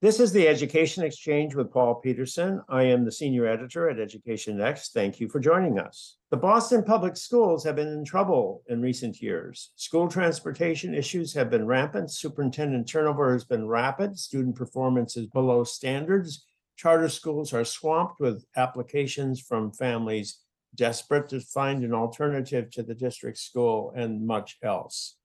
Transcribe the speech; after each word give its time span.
This 0.00 0.20
is 0.20 0.30
the 0.30 0.46
Education 0.46 1.02
Exchange 1.02 1.56
with 1.56 1.72
Paul 1.72 1.96
Peterson. 1.96 2.62
I 2.68 2.84
am 2.84 3.04
the 3.04 3.10
senior 3.10 3.48
editor 3.48 3.90
at 3.90 3.98
Education 3.98 4.56
Next. 4.56 4.92
Thank 4.92 5.18
you 5.18 5.28
for 5.28 5.40
joining 5.40 5.80
us. 5.80 6.18
The 6.30 6.36
Boston 6.36 6.84
Public 6.84 7.16
Schools 7.16 7.64
have 7.64 7.74
been 7.74 7.88
in 7.88 8.04
trouble 8.04 8.62
in 8.68 8.80
recent 8.80 9.20
years. 9.20 9.72
School 9.74 10.06
transportation 10.06 10.94
issues 10.94 11.34
have 11.34 11.50
been 11.50 11.66
rampant. 11.66 12.12
Superintendent 12.12 12.88
turnover 12.88 13.32
has 13.32 13.44
been 13.44 13.66
rapid. 13.66 14.16
Student 14.16 14.54
performance 14.54 15.16
is 15.16 15.26
below 15.26 15.64
standards. 15.64 16.46
Charter 16.76 17.08
schools 17.08 17.52
are 17.52 17.64
swamped 17.64 18.20
with 18.20 18.44
applications 18.56 19.40
from 19.40 19.72
families 19.72 20.38
desperate 20.76 21.28
to 21.30 21.40
find 21.40 21.82
an 21.82 21.92
alternative 21.92 22.70
to 22.70 22.84
the 22.84 22.94
district 22.94 23.38
school 23.38 23.92
and 23.96 24.24
much 24.24 24.58
else. 24.62 25.17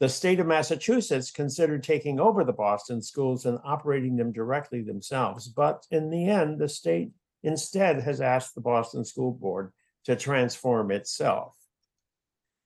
The 0.00 0.08
state 0.08 0.40
of 0.40 0.46
Massachusetts 0.46 1.30
considered 1.30 1.84
taking 1.84 2.18
over 2.18 2.44
the 2.44 2.52
Boston 2.52 3.00
schools 3.00 3.46
and 3.46 3.58
operating 3.64 4.16
them 4.16 4.32
directly 4.32 4.82
themselves. 4.82 5.48
But 5.48 5.86
in 5.90 6.10
the 6.10 6.26
end, 6.26 6.58
the 6.58 6.68
state 6.68 7.12
instead 7.42 8.02
has 8.02 8.20
asked 8.20 8.54
the 8.54 8.60
Boston 8.60 9.04
School 9.04 9.32
Board 9.32 9.72
to 10.04 10.16
transform 10.16 10.90
itself. 10.90 11.54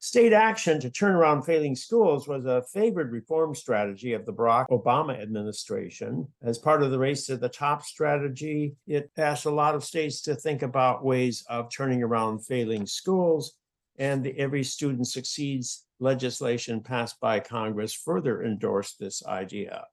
State 0.00 0.32
action 0.32 0.78
to 0.80 0.90
turn 0.90 1.16
around 1.16 1.42
failing 1.42 1.74
schools 1.74 2.28
was 2.28 2.46
a 2.46 2.62
favored 2.72 3.10
reform 3.10 3.52
strategy 3.52 4.12
of 4.12 4.24
the 4.24 4.32
Barack 4.32 4.68
Obama 4.68 5.20
administration. 5.20 6.28
As 6.40 6.56
part 6.56 6.84
of 6.84 6.92
the 6.92 6.98
race 6.98 7.26
to 7.26 7.36
the 7.36 7.48
top 7.48 7.82
strategy, 7.82 8.76
it 8.86 9.10
asked 9.16 9.44
a 9.44 9.50
lot 9.50 9.74
of 9.74 9.82
states 9.82 10.22
to 10.22 10.36
think 10.36 10.62
about 10.62 11.04
ways 11.04 11.44
of 11.48 11.68
turning 11.70 12.02
around 12.04 12.46
failing 12.46 12.86
schools. 12.86 13.54
And 13.98 14.22
the 14.22 14.38
Every 14.38 14.62
Student 14.62 15.08
Succeeds 15.08 15.84
legislation 16.00 16.80
passed 16.82 17.20
by 17.20 17.40
Congress 17.40 17.94
further 17.94 18.42
endorsed 18.42 18.98
this 18.98 19.24
idea. 19.26 19.86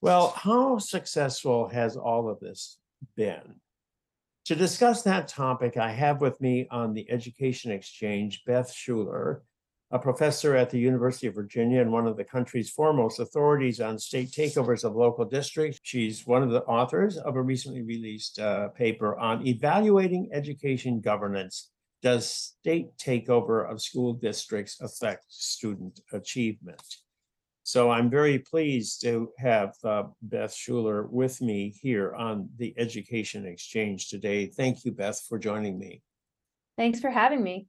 Well, 0.00 0.30
how 0.30 0.78
successful 0.78 1.68
has 1.68 1.96
all 1.96 2.28
of 2.28 2.40
this 2.40 2.78
been? 3.16 3.60
To 4.46 4.56
discuss 4.56 5.02
that 5.02 5.28
topic, 5.28 5.76
I 5.76 5.92
have 5.92 6.20
with 6.20 6.40
me 6.40 6.66
on 6.70 6.94
the 6.94 7.10
Education 7.10 7.70
Exchange 7.70 8.42
Beth 8.46 8.72
Schueler, 8.72 9.42
a 9.92 9.98
professor 9.98 10.56
at 10.56 10.70
the 10.70 10.78
University 10.78 11.26
of 11.26 11.34
Virginia 11.34 11.80
and 11.80 11.92
one 11.92 12.06
of 12.06 12.16
the 12.16 12.24
country's 12.24 12.70
foremost 12.70 13.20
authorities 13.20 13.80
on 13.80 13.98
state 13.98 14.30
takeovers 14.30 14.84
of 14.84 14.94
local 14.94 15.24
districts. 15.24 15.80
She's 15.82 16.26
one 16.26 16.42
of 16.42 16.50
the 16.50 16.62
authors 16.62 17.18
of 17.18 17.36
a 17.36 17.42
recently 17.42 17.82
released 17.82 18.38
uh, 18.38 18.68
paper 18.68 19.16
on 19.18 19.46
evaluating 19.46 20.30
education 20.32 21.00
governance. 21.00 21.70
Does 22.02 22.54
state 22.60 22.96
takeover 22.96 23.70
of 23.70 23.82
school 23.82 24.14
districts 24.14 24.80
affect 24.80 25.26
student 25.28 26.00
achievement? 26.12 26.82
So 27.62 27.90
I'm 27.90 28.08
very 28.08 28.38
pleased 28.38 29.02
to 29.02 29.30
have 29.38 29.74
uh, 29.84 30.04
Beth 30.22 30.52
Schueler 30.52 31.08
with 31.10 31.42
me 31.42 31.74
here 31.80 32.14
on 32.14 32.48
the 32.56 32.74
Education 32.78 33.46
Exchange 33.46 34.08
today. 34.08 34.46
Thank 34.46 34.84
you, 34.84 34.92
Beth, 34.92 35.20
for 35.28 35.38
joining 35.38 35.78
me. 35.78 36.02
Thanks 36.78 37.00
for 37.00 37.10
having 37.10 37.42
me. 37.42 37.68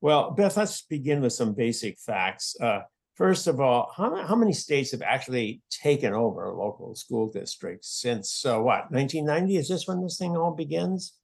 Well, 0.00 0.32
Beth, 0.32 0.56
let's 0.56 0.82
begin 0.82 1.20
with 1.20 1.32
some 1.32 1.54
basic 1.54 1.98
facts. 1.98 2.56
Uh, 2.60 2.80
first 3.14 3.46
of 3.46 3.60
all, 3.60 3.92
how, 3.96 4.14
how 4.26 4.34
many 4.34 4.52
states 4.52 4.90
have 4.90 5.02
actually 5.02 5.62
taken 5.70 6.12
over 6.12 6.52
local 6.52 6.94
school 6.96 7.30
districts 7.30 8.00
since 8.00 8.44
uh, 8.44 8.58
what, 8.58 8.90
1990? 8.90 9.56
Is 9.56 9.68
this 9.68 9.86
when 9.86 10.02
this 10.02 10.18
thing 10.18 10.36
all 10.36 10.52
begins? 10.52 11.14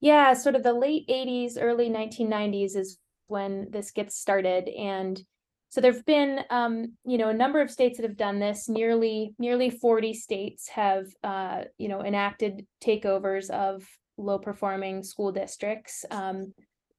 Yeah, 0.00 0.32
sort 0.32 0.56
of 0.56 0.62
the 0.62 0.72
late 0.72 1.06
80s, 1.08 1.56
early 1.60 1.90
1990s 1.90 2.76
is 2.76 2.98
when 3.26 3.68
this 3.70 3.90
gets 3.90 4.18
started. 4.18 4.68
And 4.68 5.20
so 5.68 5.80
there've 5.80 6.04
been, 6.04 6.40
um, 6.50 6.94
you 7.04 7.16
know, 7.18 7.28
a 7.28 7.34
number 7.34 7.60
of 7.60 7.70
states 7.70 7.98
that 7.98 8.06
have 8.06 8.16
done 8.16 8.40
this. 8.40 8.68
Nearly, 8.68 9.34
nearly 9.38 9.70
40 9.70 10.14
states 10.14 10.68
have, 10.68 11.06
uh, 11.22 11.64
you 11.78 11.88
know, 11.88 12.02
enacted 12.02 12.66
takeovers 12.82 13.50
of 13.50 13.84
low-performing 14.16 15.04
school 15.04 15.32
districts. 15.32 16.04
Um, 16.10 16.52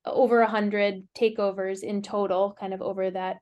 over 0.06 0.40
100 0.40 1.08
takeovers 1.16 1.84
in 1.84 2.02
total, 2.02 2.56
kind 2.60 2.74
of 2.74 2.82
over 2.82 3.12
that 3.12 3.38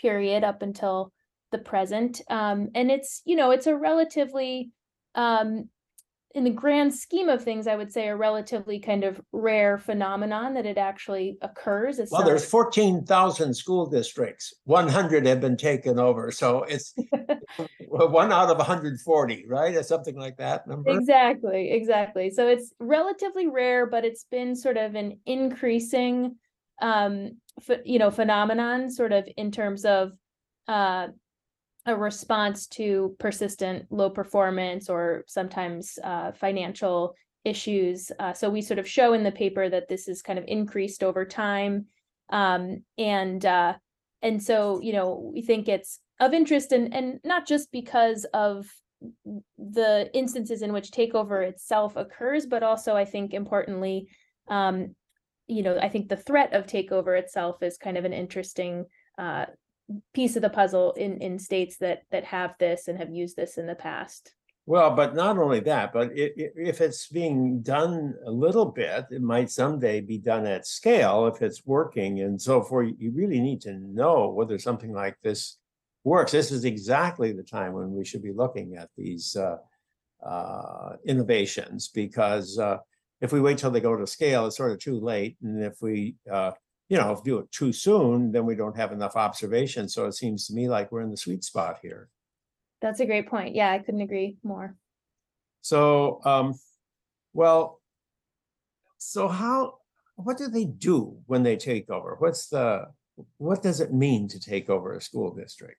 period 0.00 0.44
up 0.44 0.62
until 0.62 1.12
the 1.50 1.58
present. 1.58 2.20
Um, 2.30 2.68
and 2.74 2.90
it's, 2.90 3.22
you 3.24 3.36
know, 3.36 3.50
it's 3.50 3.66
a 3.66 3.76
relatively 3.76 4.70
um, 5.14 5.68
in 6.34 6.44
the 6.44 6.50
grand 6.50 6.94
scheme 6.94 7.28
of 7.28 7.42
things, 7.42 7.66
I 7.66 7.74
would 7.74 7.90
say 7.90 8.08
a 8.08 8.16
relatively 8.16 8.78
kind 8.78 9.02
of 9.02 9.20
rare 9.32 9.78
phenomenon 9.78 10.54
that 10.54 10.66
it 10.66 10.76
actually 10.76 11.38
occurs. 11.40 11.98
It's 11.98 12.12
Well, 12.12 12.20
not- 12.20 12.28
there's 12.28 12.44
14,000 12.44 13.54
school 13.54 13.86
districts. 13.86 14.52
100 14.64 15.26
have 15.26 15.40
been 15.40 15.56
taken 15.56 15.98
over. 15.98 16.30
So 16.30 16.64
it's 16.64 16.94
one 17.88 18.30
out 18.32 18.50
of 18.50 18.58
140, 18.58 19.46
right? 19.48 19.74
Or 19.74 19.82
something 19.82 20.16
like 20.16 20.36
that 20.36 20.66
number. 20.66 20.90
Exactly, 20.90 21.72
exactly. 21.72 22.30
So 22.30 22.46
it's 22.46 22.72
relatively 22.78 23.46
rare, 23.46 23.86
but 23.86 24.04
it's 24.04 24.24
been 24.30 24.54
sort 24.54 24.76
of 24.76 24.94
an 24.94 25.18
increasing 25.26 26.36
um 26.80 27.32
you 27.84 27.98
know 27.98 28.08
phenomenon 28.08 28.88
sort 28.88 29.12
of 29.12 29.28
in 29.36 29.50
terms 29.50 29.84
of 29.84 30.12
uh 30.68 31.08
a 31.88 31.96
response 31.96 32.66
to 32.66 33.16
persistent 33.18 33.86
low 33.90 34.10
performance 34.10 34.88
or 34.88 35.24
sometimes 35.26 35.98
uh 36.04 36.32
financial 36.32 37.14
issues. 37.44 38.12
Uh 38.18 38.32
so 38.32 38.50
we 38.50 38.62
sort 38.62 38.78
of 38.78 38.88
show 38.88 39.12
in 39.12 39.22
the 39.22 39.32
paper 39.32 39.68
that 39.68 39.88
this 39.88 40.08
is 40.08 40.22
kind 40.22 40.38
of 40.38 40.44
increased 40.46 41.02
over 41.02 41.24
time. 41.24 41.86
Um 42.30 42.82
and 42.96 43.44
uh 43.44 43.74
and 44.22 44.42
so, 44.42 44.80
you 44.82 44.92
know, 44.92 45.30
we 45.32 45.42
think 45.42 45.68
it's 45.68 46.00
of 46.20 46.34
interest 46.34 46.72
and 46.72 46.92
and 46.94 47.20
not 47.24 47.46
just 47.46 47.70
because 47.72 48.26
of 48.34 48.66
the 49.58 50.10
instances 50.12 50.62
in 50.62 50.72
which 50.72 50.90
takeover 50.90 51.46
itself 51.48 51.96
occurs, 51.96 52.46
but 52.46 52.62
also 52.62 52.96
I 52.96 53.04
think 53.04 53.32
importantly, 53.32 54.08
um, 54.48 54.94
you 55.46 55.62
know, 55.62 55.78
I 55.78 55.88
think 55.88 56.08
the 56.08 56.16
threat 56.16 56.52
of 56.52 56.66
takeover 56.66 57.18
itself 57.18 57.62
is 57.62 57.78
kind 57.78 57.96
of 57.96 58.04
an 58.04 58.12
interesting 58.12 58.86
uh, 59.18 59.46
piece 60.12 60.36
of 60.36 60.42
the 60.42 60.50
puzzle 60.50 60.92
in 60.92 61.18
in 61.18 61.38
states 61.38 61.78
that 61.78 62.02
that 62.10 62.24
have 62.24 62.54
this 62.58 62.88
and 62.88 62.98
have 62.98 63.10
used 63.10 63.36
this 63.36 63.58
in 63.58 63.66
the 63.66 63.74
past. 63.74 64.32
Well, 64.66 64.94
but 64.94 65.14
not 65.14 65.38
only 65.38 65.60
that, 65.60 65.94
but 65.94 66.08
i- 66.10 66.32
i- 66.38 66.52
if 66.56 66.82
it's 66.82 67.08
being 67.08 67.62
done 67.62 68.14
a 68.26 68.30
little 68.30 68.66
bit, 68.66 69.06
it 69.10 69.22
might 69.22 69.50
someday 69.50 70.02
be 70.02 70.18
done 70.18 70.44
at 70.46 70.66
scale 70.66 71.26
if 71.26 71.40
it's 71.40 71.64
working. 71.64 72.20
And 72.20 72.40
so 72.40 72.60
for, 72.60 72.82
you 72.82 73.10
really 73.12 73.40
need 73.40 73.62
to 73.62 73.72
know 73.78 74.28
whether 74.28 74.58
something 74.58 74.92
like 74.92 75.16
this 75.22 75.56
works. 76.04 76.32
This 76.32 76.50
is 76.52 76.66
exactly 76.66 77.32
the 77.32 77.42
time 77.42 77.72
when 77.72 77.92
we 77.94 78.04
should 78.04 78.22
be 78.22 78.32
looking 78.34 78.76
at 78.76 78.90
these 78.94 79.36
uh, 79.36 79.56
uh, 80.22 80.96
innovations 81.06 81.88
because 81.88 82.58
uh, 82.58 82.76
if 83.22 83.32
we 83.32 83.40
wait 83.40 83.56
till 83.56 83.70
they 83.70 83.80
go 83.80 83.96
to 83.96 84.06
scale, 84.06 84.46
it's 84.46 84.58
sort 84.58 84.72
of 84.72 84.80
too 84.80 85.00
late. 85.00 85.38
And 85.42 85.62
if 85.64 85.80
we, 85.80 86.16
uh, 86.30 86.52
you 86.88 86.96
know, 86.96 87.12
if 87.12 87.18
you 87.24 87.32
do 87.32 87.38
it 87.40 87.52
too 87.52 87.72
soon, 87.72 88.32
then 88.32 88.46
we 88.46 88.54
don't 88.54 88.76
have 88.76 88.92
enough 88.92 89.16
observation. 89.16 89.88
So 89.88 90.06
it 90.06 90.14
seems 90.14 90.46
to 90.46 90.54
me 90.54 90.68
like 90.68 90.90
we're 90.90 91.02
in 91.02 91.10
the 91.10 91.16
sweet 91.16 91.44
spot 91.44 91.78
here. 91.82 92.08
That's 92.80 93.00
a 93.00 93.06
great 93.06 93.28
point. 93.28 93.54
Yeah, 93.54 93.70
I 93.70 93.78
couldn't 93.78 94.00
agree 94.00 94.38
more. 94.42 94.74
So, 95.60 96.20
um, 96.24 96.58
well, 97.34 97.80
so 98.98 99.28
how, 99.28 99.78
what 100.16 100.38
do 100.38 100.48
they 100.48 100.64
do 100.64 101.18
when 101.26 101.42
they 101.42 101.56
take 101.56 101.90
over? 101.90 102.16
What's 102.18 102.48
the, 102.48 102.86
what 103.36 103.62
does 103.62 103.80
it 103.80 103.92
mean 103.92 104.28
to 104.28 104.40
take 104.40 104.70
over 104.70 104.94
a 104.94 105.00
school 105.00 105.34
district? 105.34 105.78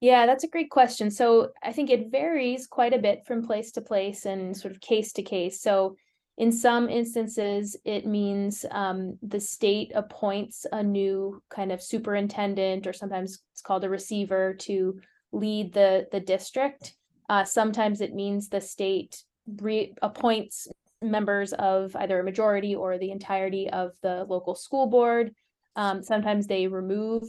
Yeah, 0.00 0.26
that's 0.26 0.44
a 0.44 0.48
great 0.48 0.68
question. 0.68 1.12
So 1.12 1.52
I 1.62 1.72
think 1.72 1.88
it 1.88 2.10
varies 2.10 2.66
quite 2.66 2.92
a 2.92 2.98
bit 2.98 3.24
from 3.24 3.46
place 3.46 3.70
to 3.72 3.80
place 3.80 4.26
and 4.26 4.56
sort 4.56 4.74
of 4.74 4.80
case 4.80 5.12
to 5.12 5.22
case. 5.22 5.62
So 5.62 5.96
in 6.38 6.50
some 6.50 6.88
instances, 6.88 7.76
it 7.84 8.06
means 8.06 8.64
um, 8.70 9.18
the 9.22 9.40
state 9.40 9.92
appoints 9.94 10.66
a 10.72 10.82
new 10.82 11.42
kind 11.50 11.70
of 11.70 11.82
superintendent, 11.82 12.86
or 12.86 12.92
sometimes 12.92 13.40
it's 13.52 13.60
called 13.62 13.84
a 13.84 13.90
receiver, 13.90 14.54
to 14.54 14.98
lead 15.32 15.72
the 15.72 16.08
the 16.10 16.20
district. 16.20 16.94
Uh, 17.28 17.44
sometimes 17.44 18.00
it 18.00 18.14
means 18.14 18.48
the 18.48 18.60
state 18.60 19.22
re- 19.60 19.94
appoints 20.02 20.68
members 21.02 21.52
of 21.54 21.94
either 21.96 22.20
a 22.20 22.24
majority 22.24 22.74
or 22.74 22.96
the 22.96 23.10
entirety 23.10 23.68
of 23.70 23.92
the 24.02 24.24
local 24.28 24.54
school 24.54 24.86
board. 24.86 25.34
Um, 25.76 26.02
sometimes 26.02 26.46
they 26.46 26.66
remove 26.66 27.24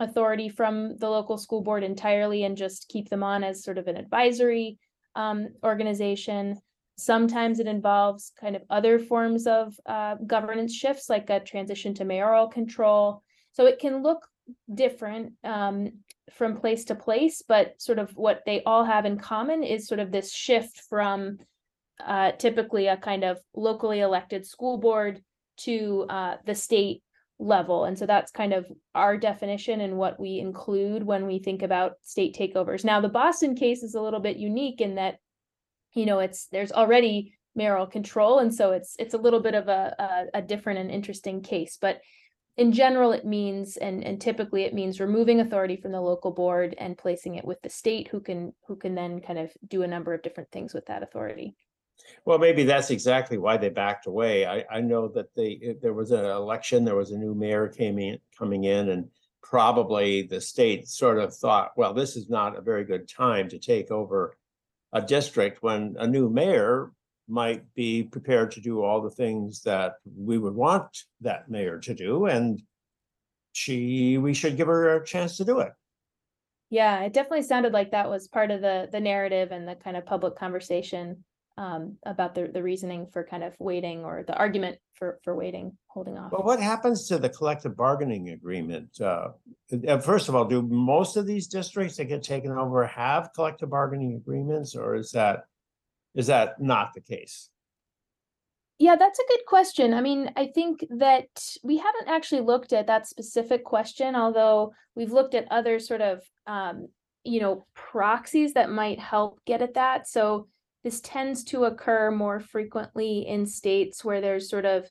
authority 0.00 0.48
from 0.48 0.96
the 0.98 1.08
local 1.08 1.38
school 1.38 1.62
board 1.62 1.84
entirely 1.84 2.44
and 2.44 2.56
just 2.56 2.88
keep 2.88 3.08
them 3.08 3.22
on 3.22 3.44
as 3.44 3.62
sort 3.62 3.78
of 3.78 3.86
an 3.86 3.96
advisory 3.96 4.78
um, 5.14 5.48
organization. 5.64 6.58
Sometimes 6.96 7.58
it 7.58 7.66
involves 7.66 8.32
kind 8.40 8.56
of 8.56 8.62
other 8.70 8.98
forms 8.98 9.46
of 9.46 9.74
uh, 9.86 10.16
governance 10.26 10.74
shifts, 10.74 11.08
like 11.08 11.30
a 11.30 11.40
transition 11.40 11.94
to 11.94 12.04
mayoral 12.04 12.48
control. 12.48 13.22
So 13.52 13.66
it 13.66 13.78
can 13.78 14.02
look 14.02 14.26
different 14.72 15.32
um, 15.44 15.92
from 16.32 16.56
place 16.56 16.84
to 16.86 16.94
place, 16.94 17.42
but 17.46 17.80
sort 17.80 17.98
of 17.98 18.10
what 18.16 18.42
they 18.46 18.62
all 18.64 18.84
have 18.84 19.04
in 19.04 19.18
common 19.18 19.62
is 19.62 19.86
sort 19.86 20.00
of 20.00 20.10
this 20.10 20.32
shift 20.32 20.82
from 20.88 21.38
uh, 22.04 22.32
typically 22.32 22.86
a 22.86 22.96
kind 22.96 23.24
of 23.24 23.38
locally 23.54 24.00
elected 24.00 24.46
school 24.46 24.78
board 24.78 25.22
to 25.58 26.06
uh, 26.08 26.36
the 26.44 26.54
state 26.54 27.02
level. 27.38 27.84
And 27.84 27.98
so 27.98 28.06
that's 28.06 28.30
kind 28.30 28.52
of 28.52 28.66
our 28.94 29.16
definition 29.16 29.80
and 29.80 29.96
what 29.96 30.18
we 30.18 30.38
include 30.38 31.02
when 31.02 31.26
we 31.26 31.38
think 31.38 31.62
about 31.62 31.94
state 32.02 32.36
takeovers. 32.36 32.84
Now, 32.84 33.00
the 33.00 33.08
Boston 33.08 33.54
case 33.54 33.82
is 33.82 33.94
a 33.94 34.00
little 34.00 34.20
bit 34.20 34.36
unique 34.36 34.80
in 34.80 34.96
that, 34.96 35.16
you 35.94 36.06
know, 36.06 36.18
it's 36.20 36.46
there's 36.46 36.72
already 36.72 37.34
mayoral 37.54 37.86
control, 37.86 38.38
and 38.38 38.54
so 38.54 38.72
it's 38.72 38.96
it's 38.98 39.14
a 39.14 39.18
little 39.18 39.40
bit 39.40 39.54
of 39.54 39.68
a 39.68 40.28
a, 40.34 40.38
a 40.38 40.42
different 40.42 40.80
and 40.80 40.90
interesting 40.90 41.42
case. 41.42 41.78
But 41.80 42.00
in 42.56 42.72
general, 42.72 43.12
it 43.12 43.24
means 43.24 43.76
and 43.76 44.04
and 44.04 44.20
typically 44.20 44.64
it 44.64 44.74
means 44.74 45.00
removing 45.00 45.40
authority 45.40 45.76
from 45.76 45.92
the 45.92 46.00
local 46.00 46.30
board 46.30 46.74
and 46.78 46.98
placing 46.98 47.36
it 47.36 47.44
with 47.44 47.60
the 47.62 47.70
state, 47.70 48.08
who 48.08 48.20
can 48.20 48.52
who 48.66 48.76
can 48.76 48.94
then 48.94 49.20
kind 49.20 49.38
of 49.38 49.50
do 49.66 49.82
a 49.82 49.88
number 49.88 50.14
of 50.14 50.22
different 50.22 50.50
things 50.50 50.74
with 50.74 50.86
that 50.86 51.02
authority. 51.02 51.54
Well, 52.24 52.38
maybe 52.38 52.64
that's 52.64 52.90
exactly 52.90 53.38
why 53.38 53.56
they 53.56 53.68
backed 53.68 54.06
away. 54.06 54.46
I, 54.46 54.64
I 54.70 54.80
know 54.80 55.08
that 55.08 55.34
they, 55.36 55.76
there 55.80 55.92
was 55.92 56.10
an 56.10 56.24
election, 56.24 56.84
there 56.84 56.96
was 56.96 57.12
a 57.12 57.18
new 57.18 57.34
mayor 57.34 57.68
came 57.68 57.98
in, 57.98 58.18
coming 58.36 58.64
in 58.64 58.88
and 58.88 59.08
probably 59.42 60.22
the 60.22 60.40
state 60.40 60.88
sort 60.88 61.18
of 61.18 61.34
thought, 61.34 61.72
well, 61.76 61.92
this 61.92 62.16
is 62.16 62.28
not 62.30 62.56
a 62.56 62.62
very 62.62 62.84
good 62.84 63.08
time 63.08 63.48
to 63.50 63.58
take 63.58 63.90
over 63.90 64.36
a 64.92 65.00
district 65.00 65.62
when 65.62 65.96
a 65.98 66.06
new 66.06 66.28
mayor 66.28 66.92
might 67.28 67.62
be 67.74 68.02
prepared 68.02 68.50
to 68.52 68.60
do 68.60 68.82
all 68.82 69.00
the 69.00 69.10
things 69.10 69.62
that 69.62 69.94
we 70.16 70.38
would 70.38 70.54
want 70.54 71.04
that 71.20 71.48
mayor 71.48 71.78
to 71.78 71.94
do 71.94 72.26
and 72.26 72.62
she, 73.52 74.18
we 74.18 74.34
should 74.34 74.56
give 74.56 74.66
her 74.66 74.96
a 74.96 75.04
chance 75.04 75.36
to 75.36 75.44
do 75.44 75.60
it. 75.60 75.72
Yeah, 76.70 77.00
it 77.02 77.12
definitely 77.12 77.42
sounded 77.42 77.74
like 77.74 77.90
that 77.90 78.08
was 78.08 78.28
part 78.28 78.50
of 78.50 78.62
the 78.62 78.88
the 78.90 78.98
narrative 78.98 79.52
and 79.52 79.68
the 79.68 79.74
kind 79.74 79.94
of 79.94 80.06
public 80.06 80.36
conversation 80.36 81.22
um 81.58 81.98
about 82.06 82.34
the 82.34 82.50
the 82.52 82.62
reasoning 82.62 83.06
for 83.12 83.24
kind 83.24 83.44
of 83.44 83.54
waiting 83.58 84.04
or 84.04 84.24
the 84.26 84.34
argument 84.34 84.78
for 84.94 85.18
for 85.22 85.34
waiting, 85.34 85.76
holding 85.88 86.16
off. 86.16 86.32
Well, 86.32 86.44
what 86.44 86.60
happens 86.60 87.08
to 87.08 87.18
the 87.18 87.28
collective 87.28 87.76
bargaining 87.76 88.30
agreement? 88.30 89.00
Uh, 89.00 89.28
uh, 89.88 89.98
first 89.98 90.28
of 90.28 90.34
all, 90.34 90.44
do 90.44 90.62
most 90.62 91.16
of 91.16 91.26
these 91.26 91.46
districts 91.46 91.96
that 91.96 92.06
get 92.06 92.22
taken 92.22 92.52
over 92.52 92.86
have 92.86 93.30
collective 93.34 93.70
bargaining 93.70 94.14
agreements, 94.14 94.74
or 94.76 94.94
is 94.94 95.10
that, 95.12 95.44
is 96.14 96.28
that 96.28 96.60
not 96.60 96.94
the 96.94 97.00
case? 97.00 97.50
Yeah, 98.78 98.96
that's 98.96 99.18
a 99.18 99.28
good 99.28 99.44
question. 99.46 99.94
I 99.94 100.00
mean, 100.00 100.30
I 100.36 100.46
think 100.46 100.84
that 100.90 101.28
we 101.62 101.76
haven't 101.78 102.08
actually 102.08 102.40
looked 102.40 102.72
at 102.72 102.86
that 102.86 103.06
specific 103.06 103.64
question, 103.64 104.16
although 104.16 104.72
we've 104.94 105.12
looked 105.12 105.34
at 105.34 105.46
other 105.50 105.78
sort 105.78 106.00
of 106.00 106.22
um, 106.46 106.88
you 107.24 107.40
know, 107.40 107.66
proxies 107.74 108.54
that 108.54 108.70
might 108.70 108.98
help 108.98 109.40
get 109.46 109.62
at 109.62 109.74
that. 109.74 110.08
So 110.08 110.48
this 110.84 111.00
tends 111.00 111.44
to 111.44 111.64
occur 111.64 112.10
more 112.10 112.40
frequently 112.40 113.26
in 113.26 113.46
states 113.46 114.04
where 114.04 114.20
there's 114.20 114.50
sort 114.50 114.64
of 114.64 114.88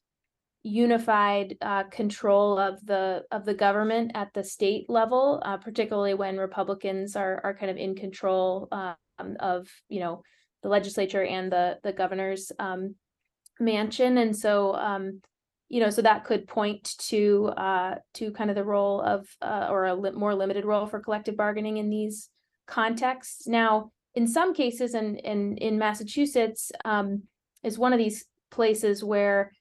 unified 0.63 1.57
uh, 1.61 1.83
control 1.85 2.59
of 2.59 2.85
the 2.85 3.23
of 3.31 3.45
the 3.45 3.53
government 3.53 4.11
at 4.13 4.33
the 4.33 4.43
state 4.43 4.89
level, 4.89 5.41
uh, 5.43 5.57
particularly 5.57 6.13
when 6.13 6.37
Republicans 6.37 7.15
are 7.15 7.41
are 7.43 7.55
kind 7.55 7.71
of 7.71 7.77
in 7.77 7.95
control 7.95 8.67
um, 8.71 8.95
of 9.39 9.67
you 9.89 9.99
know 9.99 10.21
the 10.63 10.69
legislature 10.69 11.23
and 11.23 11.51
the 11.51 11.77
the 11.83 11.91
governor's 11.91 12.51
um, 12.59 12.95
mansion, 13.59 14.17
and 14.17 14.37
so 14.37 14.75
um, 14.75 15.21
you 15.67 15.79
know 15.79 15.89
so 15.89 16.01
that 16.01 16.25
could 16.25 16.47
point 16.47 16.95
to 16.99 17.47
uh, 17.57 17.95
to 18.13 18.31
kind 18.31 18.49
of 18.49 18.55
the 18.55 18.63
role 18.63 19.01
of 19.01 19.27
uh, 19.41 19.67
or 19.69 19.85
a 19.85 19.95
li- 19.95 20.11
more 20.11 20.35
limited 20.35 20.63
role 20.63 20.85
for 20.85 20.99
collective 20.99 21.35
bargaining 21.35 21.77
in 21.77 21.89
these 21.89 22.29
contexts. 22.67 23.47
Now, 23.47 23.91
in 24.15 24.27
some 24.27 24.53
cases, 24.53 24.93
and 24.93 25.17
in, 25.19 25.57
in 25.57 25.77
Massachusetts, 25.77 26.71
um, 26.85 27.23
is 27.63 27.77
one 27.77 27.93
of 27.93 27.99
these 27.99 28.25
places 28.49 29.03
where 29.03 29.51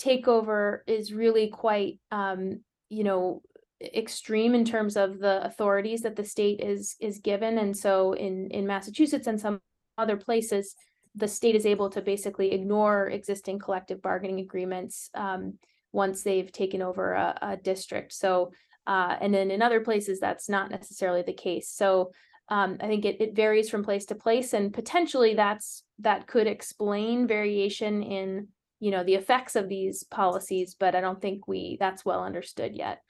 takeover 0.00 0.80
is 0.86 1.12
really 1.12 1.48
quite, 1.48 2.00
um, 2.10 2.60
you 2.88 3.04
know, 3.04 3.42
extreme 3.82 4.54
in 4.54 4.64
terms 4.64 4.96
of 4.96 5.18
the 5.18 5.44
authorities 5.44 6.02
that 6.02 6.16
the 6.16 6.24
state 6.24 6.60
is 6.60 6.96
is 7.00 7.18
given. 7.18 7.58
And 7.58 7.76
so 7.76 8.12
in 8.12 8.50
in 8.50 8.66
Massachusetts 8.66 9.26
and 9.26 9.40
some 9.40 9.60
other 9.98 10.16
places, 10.16 10.74
the 11.14 11.28
state 11.28 11.54
is 11.54 11.66
able 11.66 11.90
to 11.90 12.00
basically 12.00 12.52
ignore 12.52 13.08
existing 13.08 13.58
collective 13.58 14.00
bargaining 14.00 14.40
agreements 14.40 15.10
um, 15.14 15.58
once 15.92 16.22
they've 16.22 16.50
taken 16.50 16.80
over 16.80 17.12
a, 17.12 17.38
a 17.42 17.56
district. 17.56 18.12
So, 18.12 18.52
uh, 18.86 19.16
and 19.20 19.34
then 19.34 19.50
in 19.50 19.62
other 19.62 19.80
places, 19.80 20.20
that's 20.20 20.48
not 20.48 20.70
necessarily 20.70 21.22
the 21.22 21.34
case. 21.34 21.68
So, 21.68 22.12
um, 22.52 22.76
I 22.80 22.86
think 22.86 23.06
it, 23.06 23.16
it 23.20 23.34
varies 23.34 23.70
from 23.70 23.82
place 23.82 24.04
to 24.06 24.14
place, 24.14 24.52
and 24.52 24.74
potentially 24.74 25.34
that's 25.34 25.84
that 26.00 26.26
could 26.26 26.46
explain 26.46 27.26
variation 27.26 28.02
in 28.02 28.48
you 28.78 28.90
know 28.90 29.02
the 29.04 29.14
effects 29.14 29.56
of 29.56 29.70
these 29.70 30.04
policies. 30.04 30.76
But 30.78 30.94
I 30.94 31.00
don't 31.00 31.20
think 31.20 31.48
we 31.48 31.78
that's 31.80 32.04
well 32.04 32.22
understood 32.22 32.76
yet. 32.76 33.00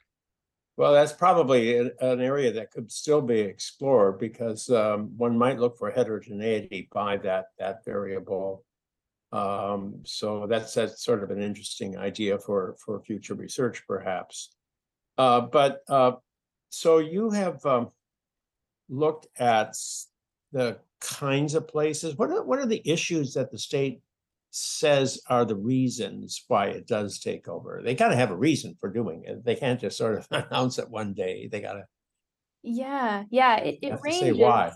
Well, 0.75 0.93
that's 0.93 1.13
probably 1.13 1.77
an 1.77 1.91
area 2.01 2.51
that 2.53 2.71
could 2.71 2.91
still 2.91 3.21
be 3.21 3.39
explored 3.41 4.17
because 4.17 4.69
um, 4.71 5.11
one 5.17 5.37
might 5.37 5.59
look 5.59 5.77
for 5.77 5.91
heterogeneity 5.91 6.89
by 6.91 7.17
that, 7.17 7.45
that 7.59 7.85
variable. 7.85 8.63
Um, 9.31 10.01
so 10.03 10.47
that's, 10.47 10.73
that's 10.73 11.03
sort 11.03 11.23
of 11.23 11.29
an 11.29 11.43
interesting 11.43 11.95
idea 11.95 12.39
for, 12.39 12.75
for 12.83 12.99
future 13.01 13.35
research 13.35 13.83
perhaps. 13.87 14.55
Uh, 15.15 15.41
but, 15.41 15.81
uh, 15.89 16.13
so 16.69 16.97
you 16.97 17.29
have, 17.29 17.63
um, 17.67 17.89
looked 18.93 19.27
at 19.37 19.75
the 20.51 20.79
kinds 21.01 21.55
of 21.55 21.67
places, 21.67 22.15
what 22.17 22.29
are, 22.31 22.43
what 22.43 22.59
are 22.59 22.65
the 22.65 22.81
issues 22.89 23.33
that 23.33 23.51
the 23.51 23.57
state 23.57 24.01
says 24.51 25.19
are 25.29 25.45
the 25.45 25.55
reasons 25.55 26.43
why 26.47 26.67
it 26.67 26.87
does 26.87 27.19
take 27.19 27.47
over? 27.47 27.81
They 27.83 27.95
gotta 27.95 28.15
have 28.15 28.31
a 28.31 28.35
reason 28.35 28.75
for 28.79 28.89
doing 28.89 29.23
it. 29.25 29.43
They 29.43 29.55
can't 29.55 29.79
just 29.81 29.97
sort 29.97 30.15
of 30.17 30.27
announce 30.31 30.77
it 30.79 30.89
one 30.89 31.13
day. 31.13 31.49
They 31.51 31.61
gotta 31.61 31.85
Yeah, 32.61 33.23
yeah, 33.31 33.57
it, 33.57 33.79
it 33.81 33.89
to 33.89 33.99
ranges. 34.03 34.37
why. 34.37 34.73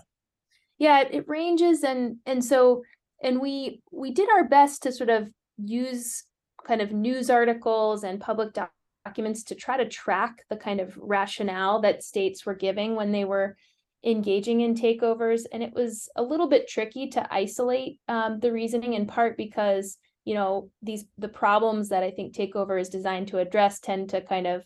Yeah, 0.78 1.00
it, 1.00 1.08
it 1.12 1.28
ranges 1.28 1.82
and 1.84 2.16
and 2.26 2.44
so 2.44 2.82
and 3.22 3.40
we 3.40 3.82
we 3.90 4.12
did 4.12 4.28
our 4.30 4.44
best 4.44 4.82
to 4.82 4.92
sort 4.92 5.10
of 5.10 5.30
use 5.56 6.24
kind 6.66 6.80
of 6.80 6.92
news 6.92 7.30
articles 7.30 8.04
and 8.04 8.20
public 8.20 8.52
doc- 8.52 8.72
documents 9.04 9.42
to 9.44 9.54
try 9.54 9.76
to 9.76 9.88
track 9.88 10.44
the 10.50 10.56
kind 10.56 10.80
of 10.80 10.96
rationale 11.00 11.80
that 11.80 12.02
states 12.02 12.44
were 12.44 12.54
giving 12.54 12.94
when 12.94 13.10
they 13.12 13.24
were 13.24 13.56
engaging 14.04 14.60
in 14.60 14.74
takeovers 14.74 15.42
and 15.52 15.62
it 15.62 15.72
was 15.72 16.08
a 16.16 16.22
little 16.22 16.48
bit 16.48 16.68
tricky 16.68 17.08
to 17.08 17.34
isolate 17.34 17.98
um, 18.08 18.38
the 18.38 18.52
reasoning 18.52 18.94
in 18.94 19.06
part 19.06 19.36
because 19.36 19.98
you 20.24 20.34
know 20.34 20.70
these 20.82 21.04
the 21.18 21.28
problems 21.28 21.88
that 21.88 22.04
i 22.04 22.10
think 22.10 22.32
takeover 22.32 22.80
is 22.80 22.88
designed 22.88 23.26
to 23.26 23.38
address 23.38 23.80
tend 23.80 24.08
to 24.08 24.20
kind 24.20 24.46
of 24.46 24.62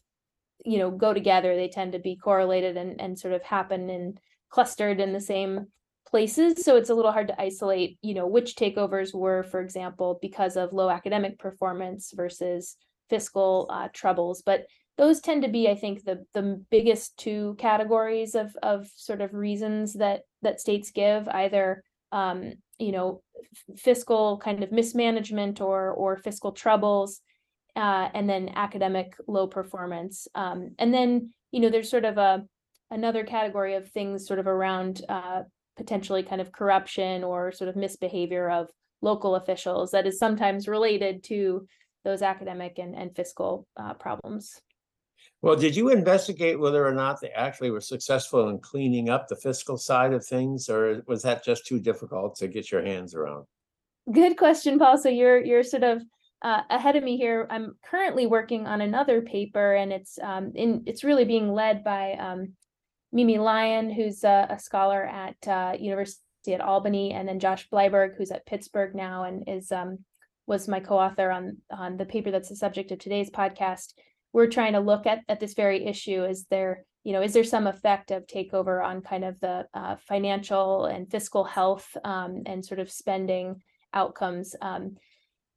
you 0.64 0.78
know 0.78 0.90
go 0.90 1.12
together. 1.14 1.54
They 1.54 1.68
tend 1.68 1.92
to 1.92 1.98
be 1.98 2.16
correlated 2.16 2.76
and 2.76 3.00
and 3.00 3.18
sort 3.18 3.34
of 3.34 3.42
happen 3.42 3.90
and 3.90 4.18
clustered 4.50 5.00
in 5.00 5.12
the 5.12 5.20
same 5.20 5.66
places. 6.06 6.64
So 6.64 6.76
it's 6.76 6.90
a 6.90 6.94
little 6.94 7.12
hard 7.12 7.28
to 7.28 7.40
isolate 7.40 7.98
you 8.02 8.14
know 8.14 8.26
which 8.26 8.56
takeovers 8.56 9.14
were 9.14 9.42
for 9.44 9.60
example 9.60 10.18
because 10.20 10.56
of 10.56 10.72
low 10.72 10.90
academic 10.90 11.38
performance 11.38 12.12
versus 12.14 12.76
fiscal 13.08 13.68
uh, 13.70 13.88
troubles. 13.92 14.42
But 14.44 14.66
those 14.98 15.20
tend 15.20 15.42
to 15.42 15.48
be 15.48 15.68
i 15.68 15.74
think 15.74 16.04
the 16.04 16.24
the 16.34 16.62
biggest 16.70 17.16
two 17.16 17.54
categories 17.58 18.34
of 18.34 18.54
of 18.62 18.88
sort 18.96 19.20
of 19.20 19.34
reasons 19.34 19.94
that 19.94 20.20
that 20.42 20.60
states 20.60 20.90
give 20.90 21.28
either 21.28 21.82
um 22.12 22.52
you 22.78 22.92
know 22.92 23.22
fiscal 23.76 24.38
kind 24.38 24.62
of 24.62 24.72
mismanagement 24.72 25.60
or 25.60 25.90
or 25.90 26.16
fiscal 26.16 26.52
troubles 26.52 27.20
uh, 27.76 28.08
and 28.14 28.28
then 28.28 28.50
academic 28.54 29.16
low 29.26 29.46
performance. 29.46 30.28
Um, 30.34 30.72
and 30.78 30.92
then, 30.92 31.30
you 31.50 31.60
know, 31.60 31.70
there's 31.70 31.90
sort 31.90 32.04
of 32.04 32.18
a 32.18 32.44
another 32.90 33.24
category 33.24 33.74
of 33.74 33.90
things 33.90 34.26
sort 34.26 34.38
of 34.38 34.46
around 34.46 35.00
uh, 35.08 35.42
potentially 35.76 36.22
kind 36.22 36.42
of 36.42 36.52
corruption 36.52 37.24
or 37.24 37.50
sort 37.50 37.68
of 37.68 37.76
misbehavior 37.76 38.50
of 38.50 38.68
local 39.00 39.34
officials 39.34 39.92
that 39.92 40.06
is 40.06 40.18
sometimes 40.18 40.68
related 40.68 41.24
to 41.24 41.66
those 42.04 42.20
academic 42.20 42.78
and, 42.78 42.94
and 42.94 43.16
fiscal 43.16 43.66
uh, 43.78 43.94
problems. 43.94 44.60
Well, 45.42 45.56
did 45.56 45.74
you 45.74 45.88
investigate 45.88 46.58
whether 46.58 46.86
or 46.86 46.94
not 46.94 47.20
they 47.20 47.30
actually 47.30 47.70
were 47.70 47.80
successful 47.80 48.48
in 48.48 48.58
cleaning 48.58 49.10
up 49.10 49.26
the 49.26 49.36
fiscal 49.36 49.76
side 49.76 50.12
of 50.12 50.24
things, 50.24 50.68
or 50.68 51.02
was 51.08 51.22
that 51.22 51.44
just 51.44 51.66
too 51.66 51.80
difficult 51.80 52.36
to 52.36 52.48
get 52.48 52.70
your 52.70 52.84
hands 52.84 53.14
around? 53.14 53.46
Good 54.10 54.36
question, 54.36 54.78
Paul. 54.78 54.98
So 54.98 55.08
you're 55.08 55.42
you're 55.42 55.64
sort 55.64 55.82
of 55.82 56.02
uh, 56.42 56.62
ahead 56.70 56.96
of 56.96 57.04
me 57.04 57.16
here. 57.16 57.46
I'm 57.50 57.76
currently 57.84 58.26
working 58.26 58.66
on 58.66 58.80
another 58.80 59.22
paper, 59.22 59.74
and 59.74 59.92
it's 59.92 60.18
um, 60.22 60.52
in 60.54 60.84
it's 60.86 61.04
really 61.04 61.24
being 61.24 61.52
led 61.52 61.82
by 61.82 62.12
um, 62.12 62.54
Mimi 63.12 63.38
Lyon, 63.38 63.90
who's 63.90 64.24
a, 64.24 64.46
a 64.50 64.58
scholar 64.58 65.04
at 65.04 65.48
uh, 65.48 65.76
University 65.78 66.20
at 66.48 66.60
Albany, 66.60 67.12
and 67.12 67.28
then 67.28 67.38
Josh 67.38 67.68
Bleiberg, 67.68 68.16
who's 68.16 68.32
at 68.32 68.46
Pittsburgh 68.46 68.94
now, 68.94 69.24
and 69.24 69.44
is 69.46 69.70
um, 69.70 69.98
was 70.46 70.68
my 70.68 70.80
co-author 70.80 71.30
on 71.30 71.58
on 71.70 71.96
the 71.96 72.06
paper 72.06 72.30
that's 72.30 72.48
the 72.48 72.56
subject 72.56 72.90
of 72.90 72.98
today's 72.98 73.30
podcast. 73.30 73.92
We're 74.32 74.48
trying 74.48 74.72
to 74.74 74.80
look 74.80 75.06
at 75.06 75.20
at 75.28 75.40
this 75.40 75.54
very 75.54 75.86
issue. 75.86 76.24
Is 76.24 76.46
there 76.50 76.84
you 77.04 77.12
know 77.12 77.22
is 77.22 77.32
there 77.32 77.44
some 77.44 77.66
effect 77.66 78.10
of 78.10 78.26
takeover 78.26 78.84
on 78.84 79.02
kind 79.02 79.24
of 79.24 79.40
the 79.40 79.66
uh, 79.74 79.96
financial 80.08 80.86
and 80.86 81.10
fiscal 81.10 81.44
health 81.44 81.96
um, 82.04 82.42
and 82.46 82.64
sort 82.64 82.80
of 82.80 82.90
spending 82.90 83.62
outcomes? 83.92 84.54
Um, 84.60 84.96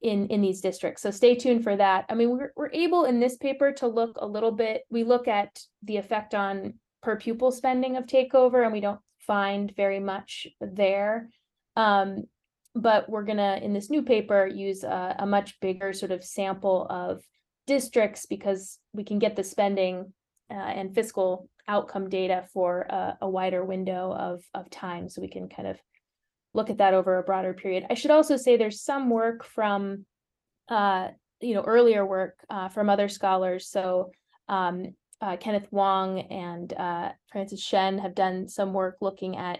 in 0.01 0.27
in 0.27 0.41
these 0.41 0.61
districts. 0.61 1.01
So 1.01 1.09
stay 1.09 1.35
tuned 1.35 1.63
for 1.63 1.75
that. 1.75 2.05
I 2.09 2.15
mean, 2.15 2.29
we're 2.29 2.51
we're 2.55 2.71
able 2.71 3.05
in 3.05 3.19
this 3.19 3.37
paper 3.37 3.71
to 3.73 3.87
look 3.87 4.17
a 4.19 4.27
little 4.27 4.51
bit. 4.51 4.83
We 4.89 5.03
look 5.03 5.27
at 5.27 5.59
the 5.83 5.97
effect 5.97 6.35
on 6.35 6.75
per 7.01 7.15
pupil 7.17 7.51
spending 7.51 7.97
of 7.97 8.05
takeover, 8.05 8.63
and 8.63 8.71
we 8.71 8.81
don't 8.81 8.99
find 9.19 9.73
very 9.75 9.99
much 9.99 10.47
there. 10.61 11.29
Um, 11.75 12.25
but 12.75 13.09
we're 13.09 13.23
gonna 13.23 13.59
in 13.61 13.73
this 13.73 13.89
new 13.89 14.03
paper 14.03 14.45
use 14.45 14.83
a, 14.83 15.15
a 15.19 15.25
much 15.25 15.59
bigger 15.59 15.93
sort 15.93 16.11
of 16.11 16.23
sample 16.23 16.85
of 16.89 17.23
districts 17.67 18.25
because 18.25 18.79
we 18.93 19.03
can 19.03 19.19
get 19.19 19.35
the 19.35 19.43
spending 19.43 20.13
uh, 20.51 20.53
and 20.53 20.93
fiscal 20.93 21.49
outcome 21.67 22.09
data 22.09 22.45
for 22.53 22.81
a, 22.81 23.17
a 23.21 23.29
wider 23.29 23.65
window 23.65 24.13
of 24.13 24.43
of 24.53 24.69
time, 24.69 25.09
so 25.09 25.21
we 25.21 25.27
can 25.27 25.49
kind 25.49 25.67
of 25.67 25.77
look 26.53 26.69
at 26.69 26.77
that 26.77 26.93
over 26.93 27.17
a 27.17 27.23
broader 27.23 27.53
period. 27.53 27.85
I 27.89 27.95
should 27.95 28.11
also 28.11 28.37
say 28.37 28.55
there's 28.55 28.81
some 28.81 29.09
work 29.09 29.43
from, 29.43 30.05
uh, 30.69 31.09
you 31.41 31.53
know, 31.53 31.63
earlier 31.63 32.05
work 32.05 32.37
uh, 32.49 32.69
from 32.69 32.89
other 32.89 33.09
scholars. 33.09 33.67
So 33.69 34.11
um, 34.47 34.95
uh, 35.19 35.35
Kenneth 35.37 35.67
Wong 35.71 36.19
and 36.21 36.71
uh, 36.73 37.11
Francis 37.31 37.61
Shen 37.61 37.97
have 37.97 38.15
done 38.15 38.47
some 38.47 38.73
work 38.73 38.97
looking 39.01 39.35
at 39.35 39.59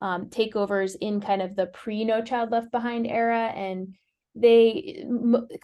um, 0.00 0.26
takeovers 0.26 0.94
in 1.00 1.20
kind 1.20 1.42
of 1.42 1.56
the 1.56 1.66
pre 1.66 2.04
No 2.04 2.22
Child 2.22 2.52
Left 2.52 2.70
Behind 2.70 3.06
era, 3.06 3.46
and 3.54 3.94
they 4.34 5.04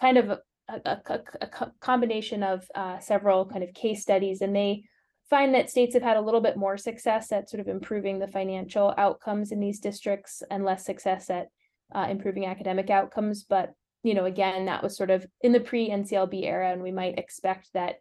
kind 0.00 0.18
of 0.18 0.38
a, 0.68 0.80
a, 0.84 1.00
a, 1.06 1.20
a 1.42 1.46
co- 1.46 1.72
combination 1.80 2.42
of 2.42 2.66
uh, 2.74 2.98
several 2.98 3.46
kind 3.46 3.62
of 3.64 3.74
case 3.74 4.02
studies, 4.02 4.40
and 4.40 4.54
they 4.54 4.84
find 5.28 5.54
that 5.54 5.70
states 5.70 5.94
have 5.94 6.02
had 6.02 6.16
a 6.16 6.20
little 6.20 6.40
bit 6.40 6.56
more 6.56 6.76
success 6.76 7.32
at 7.32 7.48
sort 7.48 7.60
of 7.60 7.68
improving 7.68 8.18
the 8.18 8.28
financial 8.28 8.94
outcomes 8.98 9.50
in 9.50 9.60
these 9.60 9.80
districts 9.80 10.42
and 10.50 10.64
less 10.64 10.84
success 10.84 11.30
at 11.30 11.48
uh, 11.94 12.06
improving 12.10 12.46
academic 12.46 12.90
outcomes. 12.90 13.42
But 13.42 13.72
you 14.02 14.14
know, 14.14 14.24
again, 14.24 14.66
that 14.66 14.82
was 14.82 14.96
sort 14.96 15.10
of 15.10 15.26
in 15.40 15.52
the 15.52 15.60
pre 15.60 15.88
NCLB 15.88 16.44
era, 16.44 16.72
and 16.72 16.82
we 16.82 16.92
might 16.92 17.18
expect 17.18 17.70
that 17.74 17.96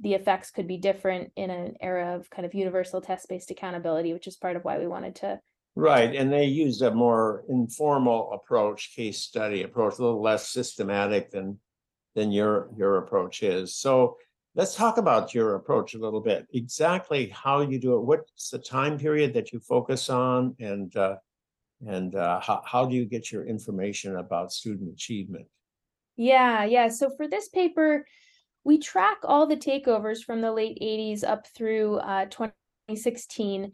the 0.00 0.14
effects 0.14 0.50
could 0.50 0.68
be 0.68 0.76
different 0.76 1.32
in 1.36 1.50
an 1.50 1.74
era 1.80 2.16
of 2.16 2.28
kind 2.28 2.44
of 2.44 2.54
universal 2.54 3.00
test 3.00 3.28
based 3.28 3.50
accountability, 3.50 4.12
which 4.12 4.26
is 4.26 4.36
part 4.36 4.56
of 4.56 4.64
why 4.64 4.78
we 4.78 4.86
wanted 4.86 5.14
to. 5.16 5.40
Right, 5.74 6.14
and 6.14 6.32
they 6.32 6.46
used 6.46 6.80
a 6.80 6.90
more 6.90 7.44
informal 7.48 8.32
approach, 8.32 8.94
case 8.96 9.18
study 9.18 9.62
approach, 9.62 9.98
a 9.98 10.02
little 10.02 10.22
less 10.22 10.48
systematic 10.48 11.30
than 11.30 11.58
than 12.16 12.32
your 12.32 12.68
your 12.76 12.96
approach 12.96 13.44
is. 13.44 13.76
So 13.76 14.16
let's 14.56 14.74
talk 14.74 14.96
about 14.96 15.34
your 15.34 15.54
approach 15.54 15.94
a 15.94 15.98
little 15.98 16.20
bit. 16.20 16.46
Exactly 16.52 17.28
how 17.28 17.60
you 17.60 17.78
do 17.78 17.94
it. 17.94 18.00
What's 18.00 18.50
the 18.50 18.58
time 18.58 18.98
period 18.98 19.34
that 19.34 19.52
you 19.52 19.60
focus 19.60 20.10
on, 20.10 20.56
and 20.58 20.96
uh, 20.96 21.16
and 21.86 22.16
uh, 22.16 22.40
how 22.40 22.62
how 22.64 22.86
do 22.86 22.96
you 22.96 23.04
get 23.04 23.30
your 23.30 23.46
information 23.46 24.16
about 24.16 24.52
student 24.52 24.92
achievement? 24.92 25.46
Yeah, 26.16 26.64
yeah. 26.64 26.88
So 26.88 27.10
for 27.14 27.28
this 27.28 27.48
paper, 27.50 28.06
we 28.64 28.78
track 28.78 29.18
all 29.22 29.46
the 29.46 29.56
takeovers 29.56 30.24
from 30.24 30.40
the 30.40 30.50
late 30.50 30.78
80s 30.82 31.22
up 31.22 31.46
through 31.54 31.98
uh, 31.98 32.24
2016 32.24 33.72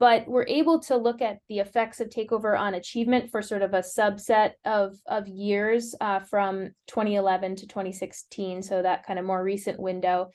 but 0.00 0.26
we're 0.26 0.46
able 0.48 0.80
to 0.80 0.96
look 0.96 1.22
at 1.22 1.38
the 1.48 1.60
effects 1.60 2.00
of 2.00 2.08
takeover 2.08 2.58
on 2.58 2.74
achievement 2.74 3.30
for 3.30 3.42
sort 3.42 3.62
of 3.62 3.74
a 3.74 3.80
subset 3.80 4.52
of 4.64 4.96
of 5.06 5.28
years 5.28 5.94
uh, 6.00 6.18
from 6.20 6.70
2011 6.88 7.56
to 7.56 7.66
2016 7.66 8.62
so 8.62 8.82
that 8.82 9.06
kind 9.06 9.18
of 9.18 9.24
more 9.24 9.44
recent 9.44 9.78
window. 9.78 10.30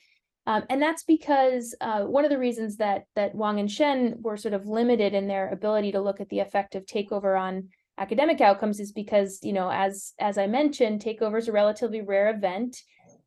Um, 0.48 0.63
and 0.69 0.79
that's 0.79 1.03
because 1.03 1.75
uh, 1.81 2.01
one 2.01 2.24
of 2.24 2.29
the 2.29 2.38
reasons 2.38 2.77
that 2.77 3.05
that 3.15 3.36
Wong 3.36 3.60
and 3.60 3.69
shen 3.69 4.15
were 4.22 4.38
sort 4.38 4.53
of 4.53 4.67
limited 4.67 5.13
in 5.13 5.27
their 5.27 5.50
ability 5.50 5.91
to 5.93 6.01
look 6.01 6.22
at 6.22 6.29
the 6.29 6.39
effect 6.39 6.75
of 6.75 6.86
takeover 6.86 7.38
on 7.38 7.69
academic 7.98 8.39
outcomes 8.41 8.79
is 8.79 8.91
because 8.91 9.39
you 9.41 9.53
know 9.53 9.72
as 9.72 10.13
as 10.19 10.38
i 10.38 10.45
mentioned 10.45 11.01
takeover 11.01 11.38
is 11.38 11.48
a 11.48 11.51
relatively 11.53 12.01
rare 12.01 12.29
event 12.29 12.75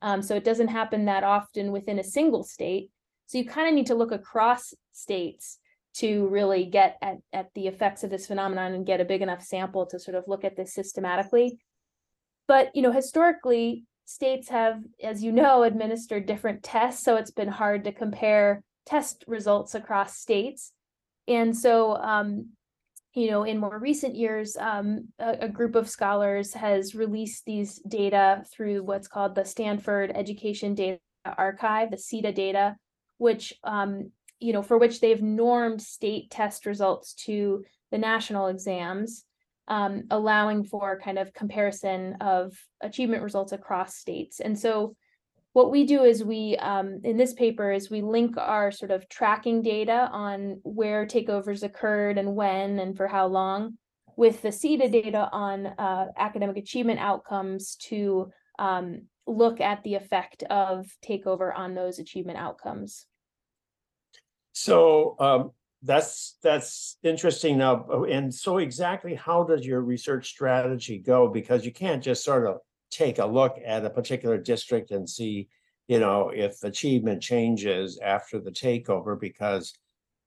um, 0.02 0.22
so 0.22 0.34
it 0.34 0.44
doesn't 0.44 0.68
happen 0.68 1.06
that 1.06 1.24
often 1.24 1.72
within 1.72 1.98
a 1.98 2.04
single 2.04 2.44
state. 2.44 2.90
So 3.26 3.38
you 3.38 3.44
kind 3.44 3.68
of 3.68 3.74
need 3.74 3.86
to 3.86 3.94
look 3.94 4.12
across 4.12 4.72
states 4.92 5.58
to 5.98 6.28
really 6.28 6.64
get 6.64 6.96
at, 7.02 7.18
at 7.32 7.48
the 7.54 7.66
effects 7.66 8.04
of 8.04 8.10
this 8.10 8.26
phenomenon 8.26 8.72
and 8.72 8.86
get 8.86 9.00
a 9.00 9.04
big 9.04 9.22
enough 9.22 9.42
sample 9.42 9.86
to 9.86 9.98
sort 9.98 10.16
of 10.16 10.24
look 10.26 10.44
at 10.44 10.56
this 10.56 10.72
systematically. 10.72 11.58
But, 12.46 12.74
you 12.74 12.82
know, 12.82 12.92
historically, 12.92 13.84
states 14.04 14.48
have, 14.48 14.80
as 15.02 15.22
you 15.22 15.32
know, 15.32 15.64
administered 15.64 16.26
different 16.26 16.62
tests. 16.62 17.04
So 17.04 17.16
it's 17.16 17.30
been 17.30 17.48
hard 17.48 17.84
to 17.84 17.92
compare 17.92 18.62
test 18.86 19.24
results 19.26 19.74
across 19.74 20.16
states. 20.16 20.72
And 21.26 21.56
so, 21.56 21.96
um, 21.96 22.50
you 23.14 23.30
know, 23.30 23.42
in 23.42 23.58
more 23.58 23.78
recent 23.78 24.14
years, 24.14 24.56
um, 24.56 25.08
a, 25.18 25.36
a, 25.40 25.48
group 25.48 25.74
of 25.74 25.90
scholars 25.90 26.54
has 26.54 26.94
released 26.94 27.44
these 27.44 27.80
data 27.80 28.44
through 28.52 28.82
what's 28.82 29.08
called 29.08 29.34
the 29.34 29.44
Stanford 29.44 30.12
Education 30.14 30.74
Data 30.74 31.00
Archive, 31.36 31.90
the 31.90 31.96
SEDA 31.96 32.34
data, 32.34 32.76
which 33.18 33.52
um, 33.64 34.12
you 34.40 34.52
know, 34.52 34.62
for 34.62 34.78
which 34.78 35.00
they've 35.00 35.22
normed 35.22 35.82
state 35.82 36.30
test 36.30 36.66
results 36.66 37.14
to 37.14 37.64
the 37.90 37.98
national 37.98 38.48
exams, 38.48 39.24
um, 39.66 40.04
allowing 40.10 40.64
for 40.64 41.00
kind 41.00 41.18
of 41.18 41.34
comparison 41.34 42.16
of 42.20 42.56
achievement 42.80 43.22
results 43.22 43.52
across 43.52 43.96
states. 43.96 44.40
And 44.40 44.58
so 44.58 44.94
what 45.52 45.70
we 45.70 45.84
do 45.84 46.04
is 46.04 46.22
we, 46.22 46.56
um, 46.56 47.00
in 47.04 47.16
this 47.16 47.34
paper, 47.34 47.72
is 47.72 47.90
we 47.90 48.00
link 48.00 48.36
our 48.36 48.70
sort 48.70 48.90
of 48.90 49.08
tracking 49.08 49.62
data 49.62 50.08
on 50.12 50.60
where 50.62 51.04
takeovers 51.04 51.62
occurred 51.62 52.16
and 52.16 52.36
when 52.36 52.78
and 52.78 52.96
for 52.96 53.08
how 53.08 53.26
long 53.26 53.76
with 54.16 54.42
the 54.42 54.48
SEDA 54.48 54.90
data 54.90 55.28
on 55.32 55.66
uh, 55.66 56.06
academic 56.16 56.56
achievement 56.56 57.00
outcomes 57.00 57.76
to 57.76 58.30
um, 58.58 59.02
look 59.26 59.60
at 59.60 59.82
the 59.84 59.94
effect 59.94 60.42
of 60.44 60.86
takeover 61.04 61.56
on 61.56 61.74
those 61.74 61.98
achievement 61.98 62.38
outcomes. 62.38 63.06
So 64.58 65.14
um, 65.20 65.52
that's 65.82 66.36
that's 66.42 66.98
interesting 67.04 67.58
now. 67.58 67.86
Oh, 67.88 68.04
and 68.04 68.34
so 68.34 68.58
exactly 68.58 69.14
how 69.14 69.44
does 69.44 69.64
your 69.64 69.82
research 69.82 70.28
strategy 70.28 70.98
go? 70.98 71.28
Because 71.28 71.64
you 71.64 71.72
can't 71.72 72.02
just 72.02 72.24
sort 72.24 72.44
of 72.44 72.56
take 72.90 73.18
a 73.20 73.26
look 73.26 73.56
at 73.64 73.84
a 73.84 73.90
particular 73.90 74.36
district 74.36 74.90
and 74.90 75.08
see, 75.08 75.48
you 75.86 76.00
know, 76.00 76.30
if 76.34 76.64
achievement 76.64 77.22
changes 77.22 78.00
after 78.02 78.40
the 78.40 78.50
takeover, 78.50 79.18
because 79.18 79.72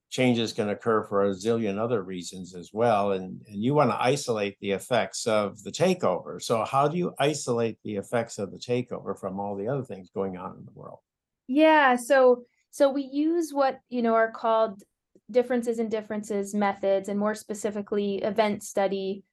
changes 0.10 0.54
can 0.54 0.70
occur 0.70 1.04
for 1.04 1.26
a 1.26 1.32
zillion 1.32 1.78
other 1.78 2.02
reasons 2.02 2.56
as 2.56 2.70
well. 2.72 3.12
And, 3.12 3.42
and 3.48 3.62
you 3.62 3.74
want 3.74 3.92
to 3.92 4.02
isolate 4.02 4.58
the 4.62 4.72
effects 4.72 5.28
of 5.28 5.62
the 5.64 5.72
takeover. 5.72 6.42
So 6.42 6.64
how 6.64 6.88
do 6.88 6.98
you 6.98 7.14
isolate 7.20 7.80
the 7.84 7.96
effects 7.96 8.38
of 8.38 8.52
the 8.52 8.58
takeover 8.58 9.18
from 9.18 9.42
all 9.42 9.58
the 9.58 9.68
other 9.68 9.84
things 9.84 10.10
going 10.10 10.38
on 10.38 10.56
in 10.58 10.64
the 10.64 10.72
world? 10.74 11.00
Yeah, 11.48 11.98
so 11.98 12.44
so 12.72 12.90
we 12.90 13.04
use 13.04 13.54
what, 13.54 13.80
you 13.90 14.02
know, 14.02 14.16
are 14.16 14.32
called 14.32 14.82
differences 15.30 15.80
in 15.80 15.90
differences 15.90 16.54
methods 16.54 17.10
and 17.10 17.20
more 17.20 17.36
specifically 17.36 18.18
event 18.18 18.64
study 18.64 19.24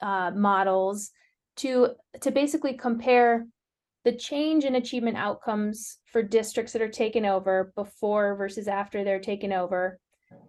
uh, 0.00 0.30
models 0.34 1.10
to 1.56 1.90
to 2.20 2.30
basically 2.30 2.74
compare 2.74 3.46
the 4.04 4.12
change 4.12 4.64
in 4.64 4.76
achievement 4.76 5.16
outcomes 5.16 5.98
for 6.06 6.22
districts 6.22 6.72
that 6.72 6.82
are 6.82 6.88
taken 6.88 7.24
over 7.24 7.72
before 7.74 8.36
versus 8.36 8.68
after 8.68 9.02
they're 9.02 9.18
taken 9.18 9.52
over 9.52 9.98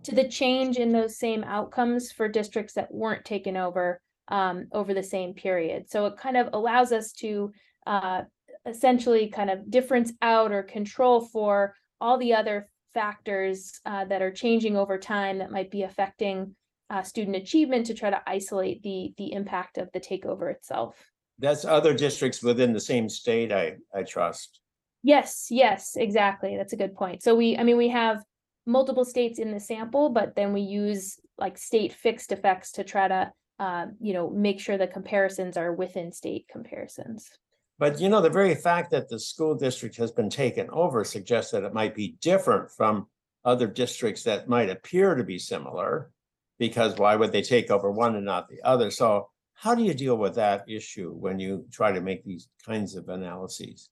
to 0.03 0.13
the 0.13 0.27
change 0.27 0.77
in 0.77 0.91
those 0.91 1.17
same 1.17 1.43
outcomes 1.43 2.11
for 2.11 2.27
districts 2.27 2.73
that 2.73 2.93
weren't 2.93 3.25
taken 3.25 3.57
over 3.57 3.99
um, 4.29 4.67
over 4.71 4.93
the 4.93 5.03
same 5.03 5.33
period. 5.33 5.89
So 5.89 6.05
it 6.05 6.17
kind 6.17 6.37
of 6.37 6.49
allows 6.53 6.91
us 6.91 7.11
to 7.13 7.51
uh, 7.85 8.23
essentially 8.65 9.27
kind 9.27 9.49
of 9.49 9.71
difference 9.71 10.13
out 10.21 10.51
or 10.51 10.63
control 10.63 11.21
for 11.21 11.73
all 11.99 12.17
the 12.17 12.33
other 12.33 12.69
factors 12.93 13.79
uh, 13.85 14.05
that 14.05 14.21
are 14.21 14.31
changing 14.31 14.75
over 14.75 14.97
time 14.97 15.37
that 15.39 15.51
might 15.51 15.71
be 15.71 15.83
affecting 15.83 16.55
uh, 16.89 17.03
student 17.03 17.35
achievement 17.35 17.85
to 17.85 17.93
try 17.93 18.09
to 18.09 18.21
isolate 18.25 18.81
the 18.83 19.13
the 19.17 19.33
impact 19.33 19.77
of 19.77 19.89
the 19.93 19.99
takeover 19.99 20.51
itself. 20.51 20.95
That's 21.39 21.65
other 21.65 21.93
districts 21.93 22.41
within 22.41 22.73
the 22.73 22.79
same 22.79 23.09
state, 23.09 23.51
I 23.51 23.77
I 23.93 24.03
trust. 24.03 24.61
Yes, 25.03 25.47
yes, 25.49 25.95
exactly. 25.95 26.57
That's 26.57 26.73
a 26.73 26.77
good 26.77 26.95
point. 26.95 27.23
So 27.23 27.35
we, 27.35 27.55
I 27.57 27.63
mean, 27.63 27.77
we 27.77 27.89
have 27.89 28.23
multiple 28.65 29.05
states 29.05 29.39
in 29.39 29.51
the 29.51 29.59
sample, 29.59 30.09
but 30.09 30.35
then 30.35 30.53
we 30.53 30.61
use 30.61 31.19
like 31.37 31.57
state 31.57 31.93
fixed 31.93 32.31
effects 32.31 32.73
to 32.73 32.83
try 32.83 33.07
to, 33.07 33.31
uh, 33.59 33.85
you 34.01 34.13
know, 34.13 34.29
make 34.29 34.59
sure 34.59 34.77
the 34.77 34.87
comparisons 34.87 35.55
are 35.55 35.73
within 35.73 36.11
state 36.11 36.47
comparisons. 36.51 37.29
But 37.79 37.99
you 37.99 38.09
know, 38.09 38.21
the 38.21 38.29
very 38.29 38.55
fact 38.55 38.91
that 38.91 39.09
the 39.09 39.19
school 39.19 39.55
district 39.55 39.97
has 39.97 40.11
been 40.11 40.29
taken 40.29 40.69
over 40.71 41.03
suggests 41.03 41.51
that 41.51 41.63
it 41.63 41.73
might 41.73 41.93
be 41.93 42.17
different 42.21 42.71
from 42.71 43.07
other 43.45 43.67
districts 43.67 44.23
that 44.23 44.49
might 44.49 44.69
appear 44.69 45.15
to 45.15 45.23
be 45.23 45.39
similar. 45.39 46.11
Because 46.59 46.97
why 46.97 47.15
would 47.15 47.31
they 47.31 47.43
take 47.43 47.69
over 47.69 47.91
one 47.91 48.15
and 48.15 48.25
not 48.25 48.49
the 48.49 48.61
other? 48.63 48.89
So 48.89 49.29
how 49.53 49.75
do 49.75 49.83
you 49.83 49.93
deal 49.93 50.17
with 50.17 50.35
that 50.35 50.65
issue 50.67 51.11
when 51.11 51.39
you 51.39 51.65
try 51.71 51.91
to 51.91 52.01
make 52.01 52.23
these 52.23 52.49
kinds 52.65 52.95
of 52.95 53.09
analyses? 53.09 53.89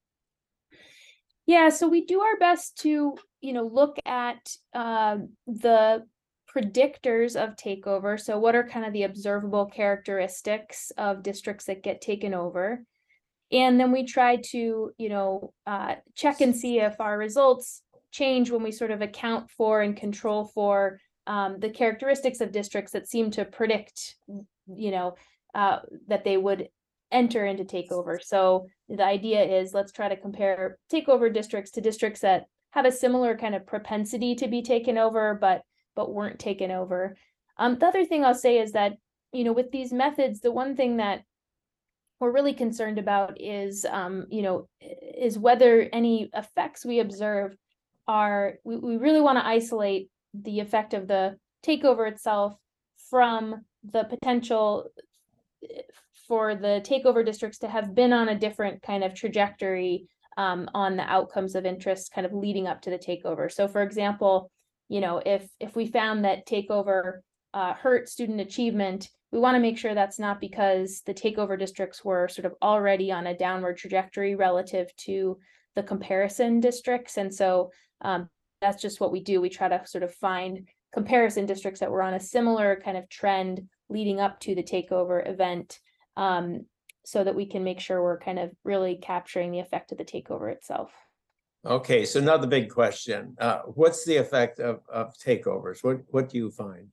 Yeah, 1.45 1.69
so 1.69 1.87
we 1.87 2.05
do 2.05 2.21
our 2.21 2.37
best 2.37 2.79
to, 2.79 3.15
you 3.41 3.53
know, 3.53 3.67
look 3.67 3.97
at 4.05 4.55
uh, 4.73 5.17
the 5.45 6.05
predictors 6.51 7.35
of 7.35 7.55
takeover. 7.55 8.19
So 8.19 8.39
what 8.39 8.55
are 8.55 8.67
kind 8.67 8.85
of 8.85 8.93
the 8.93 9.03
observable 9.03 9.67
characteristics 9.67 10.91
of 10.97 11.21
districts 11.21 11.65
that 11.65 11.83
get 11.83 12.01
taken 12.01 12.33
over? 12.33 12.83
And 13.51 13.79
then 13.79 13.91
we 13.91 14.05
try 14.05 14.37
to, 14.51 14.91
you 14.97 15.09
know, 15.09 15.53
uh, 15.67 15.95
check 16.15 16.41
and 16.41 16.55
see 16.55 16.79
if 16.79 16.99
our 16.99 17.17
results 17.17 17.81
change 18.11 18.49
when 18.49 18.63
we 18.63 18.71
sort 18.71 18.91
of 18.91 19.01
account 19.01 19.51
for 19.51 19.81
and 19.81 19.95
control 19.95 20.45
for 20.45 20.99
um, 21.27 21.59
the 21.59 21.69
characteristics 21.69 22.41
of 22.41 22.51
districts 22.51 22.91
that 22.93 23.07
seem 23.07 23.31
to 23.31 23.45
predict, 23.45 24.15
you 24.67 24.91
know, 24.91 25.15
uh, 25.53 25.79
that 26.07 26.23
they 26.23 26.37
would 26.37 26.69
enter 27.11 27.45
into 27.45 27.63
takeover. 27.63 28.21
So 28.21 28.67
the 28.89 29.03
idea 29.03 29.43
is 29.43 29.73
let's 29.73 29.91
try 29.91 30.09
to 30.09 30.17
compare 30.17 30.77
takeover 30.91 31.33
districts 31.33 31.71
to 31.71 31.81
districts 31.81 32.21
that 32.21 32.45
have 32.71 32.85
a 32.85 32.91
similar 32.91 33.37
kind 33.37 33.55
of 33.55 33.65
propensity 33.65 34.35
to 34.35 34.47
be 34.47 34.61
taken 34.61 34.97
over, 34.97 35.37
but 35.39 35.61
but 35.95 36.13
weren't 36.13 36.39
taken 36.39 36.71
over. 36.71 37.15
Um, 37.57 37.79
the 37.79 37.85
other 37.85 38.03
thing 38.03 38.25
I'll 38.25 38.35
say 38.35 38.59
is 38.59 38.73
that 38.73 38.97
you 39.31 39.43
know 39.43 39.53
with 39.53 39.71
these 39.71 39.93
methods, 39.93 40.41
the 40.41 40.51
one 40.51 40.75
thing 40.75 40.97
that 40.97 41.23
we're 42.19 42.31
really 42.31 42.53
concerned 42.53 42.97
about 42.97 43.39
is 43.41 43.85
um, 43.85 44.25
you 44.29 44.41
know 44.41 44.67
is 44.81 45.37
whether 45.37 45.89
any 45.91 46.29
effects 46.33 46.85
we 46.85 46.99
observe 46.99 47.55
are 48.07 48.55
we, 48.63 48.77
we 48.77 48.97
really 48.97 49.21
want 49.21 49.37
to 49.37 49.45
isolate 49.45 50.09
the 50.33 50.59
effect 50.59 50.93
of 50.93 51.07
the 51.07 51.37
takeover 51.65 52.09
itself 52.09 52.55
from 53.09 53.63
the 53.91 54.03
potential 54.03 54.89
eh, 55.63 55.81
for 56.27 56.55
the 56.55 56.81
takeover 56.83 57.23
districts 57.23 57.59
to 57.59 57.67
have 57.67 57.93
been 57.93 58.11
on 58.11 58.29
a 58.29 58.39
different 58.39 58.81
kind 58.81 59.03
of 59.03 59.13
trajectory 59.13 60.07
um, 60.37 60.67
on 60.73 60.95
the 60.95 61.03
outcomes 61.03 61.55
of 61.55 61.65
interest 61.65 62.11
kind 62.11 62.25
of 62.25 62.33
leading 62.33 62.67
up 62.67 62.81
to 62.81 62.89
the 62.89 62.97
takeover. 62.97 63.51
So 63.51 63.67
for 63.67 63.81
example, 63.81 64.51
you 64.89 65.01
know, 65.01 65.21
if 65.25 65.47
if 65.59 65.75
we 65.75 65.87
found 65.87 66.25
that 66.25 66.47
takeover 66.47 67.19
uh, 67.53 67.73
hurt 67.73 68.09
student 68.09 68.41
achievement, 68.41 69.09
we 69.31 69.39
want 69.39 69.55
to 69.55 69.61
make 69.61 69.77
sure 69.77 69.93
that's 69.93 70.19
not 70.19 70.39
because 70.39 71.01
the 71.05 71.13
takeover 71.13 71.57
districts 71.59 72.05
were 72.05 72.27
sort 72.27 72.45
of 72.45 72.53
already 72.61 73.11
on 73.11 73.27
a 73.27 73.37
downward 73.37 73.77
trajectory 73.77 74.35
relative 74.35 74.95
to 74.97 75.37
the 75.75 75.83
comparison 75.83 76.59
districts. 76.59 77.17
And 77.17 77.33
so 77.33 77.71
um, 78.01 78.29
that's 78.61 78.81
just 78.81 78.99
what 78.99 79.11
we 79.11 79.21
do. 79.21 79.41
We 79.41 79.49
try 79.49 79.67
to 79.67 79.85
sort 79.85 80.03
of 80.03 80.13
find 80.13 80.67
comparison 80.93 81.45
districts 81.45 81.81
that 81.81 81.91
were 81.91 82.01
on 82.01 82.13
a 82.13 82.19
similar 82.19 82.81
kind 82.83 82.97
of 82.97 83.09
trend 83.09 83.67
leading 83.89 84.19
up 84.19 84.39
to 84.39 84.55
the 84.55 84.63
takeover 84.63 85.27
event 85.29 85.79
um, 86.15 86.65
so 87.05 87.23
that 87.23 87.35
we 87.35 87.45
can 87.45 87.63
make 87.63 87.79
sure 87.79 88.01
we're 88.01 88.19
kind 88.19 88.39
of 88.39 88.51
really 88.63 88.95
capturing 88.95 89.51
the 89.51 89.59
effect 89.59 89.91
of 89.91 89.97
the 89.97 90.05
takeover 90.05 90.51
itself. 90.51 90.91
Okay, 91.65 92.05
so 92.05 92.19
now 92.19 92.37
the 92.37 92.47
big 92.47 92.69
question, 92.69 93.35
uh, 93.39 93.59
what's 93.65 94.05
the 94.05 94.17
effect 94.17 94.59
of, 94.59 94.81
of 94.87 95.13
takeovers? 95.17 95.83
What, 95.83 96.01
what 96.09 96.29
do 96.29 96.37
you 96.37 96.51
find? 96.51 96.87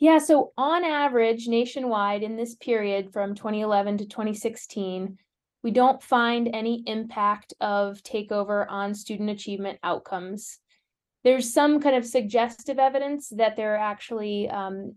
Yeah, 0.00 0.18
so 0.18 0.52
on 0.56 0.84
average, 0.84 1.48
nationwide 1.48 2.22
in 2.22 2.36
this 2.36 2.54
period 2.54 3.12
from 3.12 3.34
2011 3.34 3.98
to 3.98 4.06
2016, 4.06 5.18
we 5.62 5.70
don't 5.72 6.02
find 6.02 6.48
any 6.52 6.84
impact 6.86 7.52
of 7.60 8.02
takeover 8.02 8.64
on 8.68 8.94
student 8.94 9.30
achievement 9.30 9.78
outcomes. 9.82 10.58
There's 11.24 11.52
some 11.52 11.80
kind 11.80 11.96
of 11.96 12.06
suggestive 12.06 12.78
evidence 12.78 13.28
that 13.30 13.56
there 13.56 13.74
are 13.74 13.78
actually 13.78 14.48
um, 14.48 14.94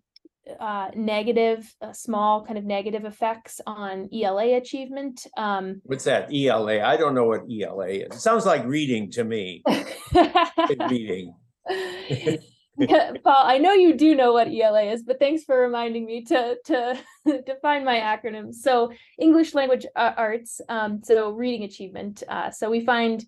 uh, 0.60 0.90
negative, 0.96 1.74
uh, 1.82 1.94
small 1.94 2.46
kind 2.46 2.60
of 2.60 2.64
negative 2.64 3.06
effects 3.06 3.60
on 3.66 4.08
ELA 4.14 4.56
achievement. 4.56 5.26
Um, 5.36 5.82
What's 5.84 6.04
that, 6.04 6.32
ELA? 6.32 6.82
I 6.82 6.96
don't 6.96 7.16
know 7.16 7.26
what 7.26 7.42
ELA 7.52 7.88
is. 7.88 8.08
It 8.08 8.14
sounds 8.14 8.46
like 8.46 8.66
reading 8.66 9.10
to 9.12 9.24
me, 9.24 9.64
reading. 10.90 11.34
Paul, 13.24 13.44
I 13.44 13.58
know 13.58 13.74
you 13.74 13.96
do 13.96 14.16
know 14.16 14.34
what 14.34 14.48
ELA 14.48 14.84
is, 14.84 15.04
but 15.04 15.20
thanks 15.20 15.44
for 15.44 15.60
reminding 15.60 16.06
me 16.06 16.24
to 16.26 16.58
to 16.66 16.98
define 17.46 17.86
my 17.86 18.00
acronyms. 18.00 18.56
So 18.56 18.92
English 19.20 19.54
language 19.54 19.86
uh, 19.96 20.14
arts, 20.18 20.62
um, 20.70 21.02
so 21.04 21.32
reading 21.32 21.64
achievement. 21.64 22.24
Uh, 22.28 22.50
so 22.52 22.70
we 22.70 22.86
find 22.86 23.24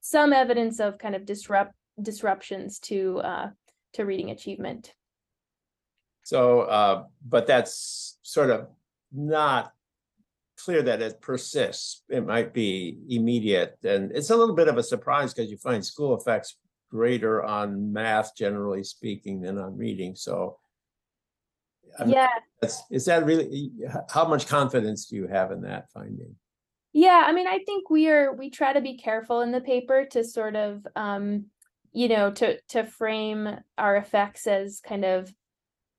some 0.00 0.32
evidence 0.32 0.80
of 0.80 0.98
kind 0.98 1.14
of 1.14 1.26
disrupt 1.26 1.74
disruptions 2.00 2.78
to 2.80 3.18
uh, 3.18 3.50
to 3.94 4.04
reading 4.04 4.30
achievement. 4.30 4.94
So, 6.22 6.62
uh, 6.62 7.04
but 7.26 7.46
that's 7.46 8.18
sort 8.22 8.50
of 8.50 8.68
not 9.12 9.72
clear 10.58 10.82
that 10.82 11.02
it 11.02 11.20
persists. 11.20 12.02
It 12.08 12.26
might 12.26 12.52
be 12.52 12.98
immediate 13.08 13.76
and 13.84 14.10
it's 14.12 14.30
a 14.30 14.36
little 14.36 14.54
bit 14.54 14.68
of 14.68 14.78
a 14.78 14.82
surprise 14.82 15.32
because 15.32 15.50
you 15.50 15.58
find 15.58 15.84
school 15.84 16.16
effects 16.16 16.56
greater 16.90 17.42
on 17.42 17.92
math, 17.92 18.36
generally 18.36 18.84
speaking, 18.84 19.40
than 19.40 19.58
on 19.58 19.76
reading. 19.76 20.14
So 20.16 20.58
I 21.98 22.04
mean, 22.04 22.14
Yeah, 22.14 22.28
that's, 22.60 22.82
is 22.90 23.04
that 23.06 23.24
really, 23.24 23.70
how 24.10 24.26
much 24.26 24.46
confidence 24.46 25.06
do 25.06 25.16
you 25.16 25.26
have 25.26 25.50
in 25.52 25.62
that 25.62 25.90
finding? 25.92 26.36
Yeah, 26.92 27.24
I 27.26 27.32
mean, 27.32 27.46
I 27.46 27.60
think 27.66 27.90
we 27.90 28.08
are, 28.08 28.32
we 28.32 28.50
try 28.50 28.72
to 28.72 28.80
be 28.80 28.96
careful 28.96 29.42
in 29.42 29.52
the 29.52 29.60
paper 29.60 30.06
to 30.12 30.24
sort 30.24 30.56
of, 30.56 30.86
um, 30.96 31.46
you 31.92 32.08
know, 32.08 32.30
to, 32.30 32.58
to 32.68 32.84
frame 32.84 33.48
our 33.76 33.96
effects 33.96 34.46
as 34.46 34.80
kind 34.80 35.04
of 35.04 35.32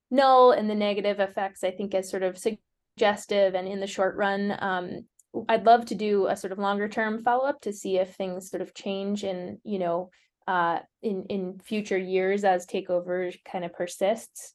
null 0.09 0.51
and 0.51 0.69
the 0.69 0.75
negative 0.75 1.19
effects, 1.19 1.63
I 1.63 1.71
think 1.71 1.93
as 1.93 2.09
sort 2.09 2.23
of 2.23 2.37
suggestive 2.37 3.55
and 3.55 3.67
in 3.67 3.79
the 3.79 3.87
short 3.87 4.15
run. 4.15 4.55
Um, 4.59 5.05
I'd 5.49 5.65
love 5.65 5.85
to 5.87 5.95
do 5.95 6.27
a 6.27 6.35
sort 6.35 6.51
of 6.51 6.59
longer 6.59 6.87
term 6.87 7.23
follow-up 7.23 7.61
to 7.61 7.73
see 7.73 7.97
if 7.97 8.15
things 8.15 8.49
sort 8.49 8.61
of 8.61 8.73
change 8.73 9.23
in, 9.23 9.59
you 9.63 9.77
know, 9.77 10.09
uh, 10.47 10.79
in, 11.01 11.25
in 11.29 11.59
future 11.63 11.97
years 11.97 12.43
as 12.43 12.65
takeover 12.65 13.35
kind 13.49 13.65
of 13.65 13.73
persists. 13.73 14.53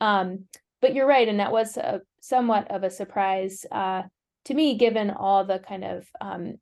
Um, 0.00 0.44
but 0.80 0.94
you're 0.94 1.06
right, 1.06 1.28
and 1.28 1.40
that 1.40 1.52
was 1.52 1.76
a 1.76 2.00
somewhat 2.20 2.70
of 2.70 2.82
a 2.82 2.90
surprise, 2.90 3.64
uh, 3.70 4.02
to 4.46 4.54
me, 4.54 4.76
given 4.76 5.10
all 5.10 5.44
the 5.44 5.58
kind 5.60 5.84
of 5.84 6.06
um, 6.20 6.54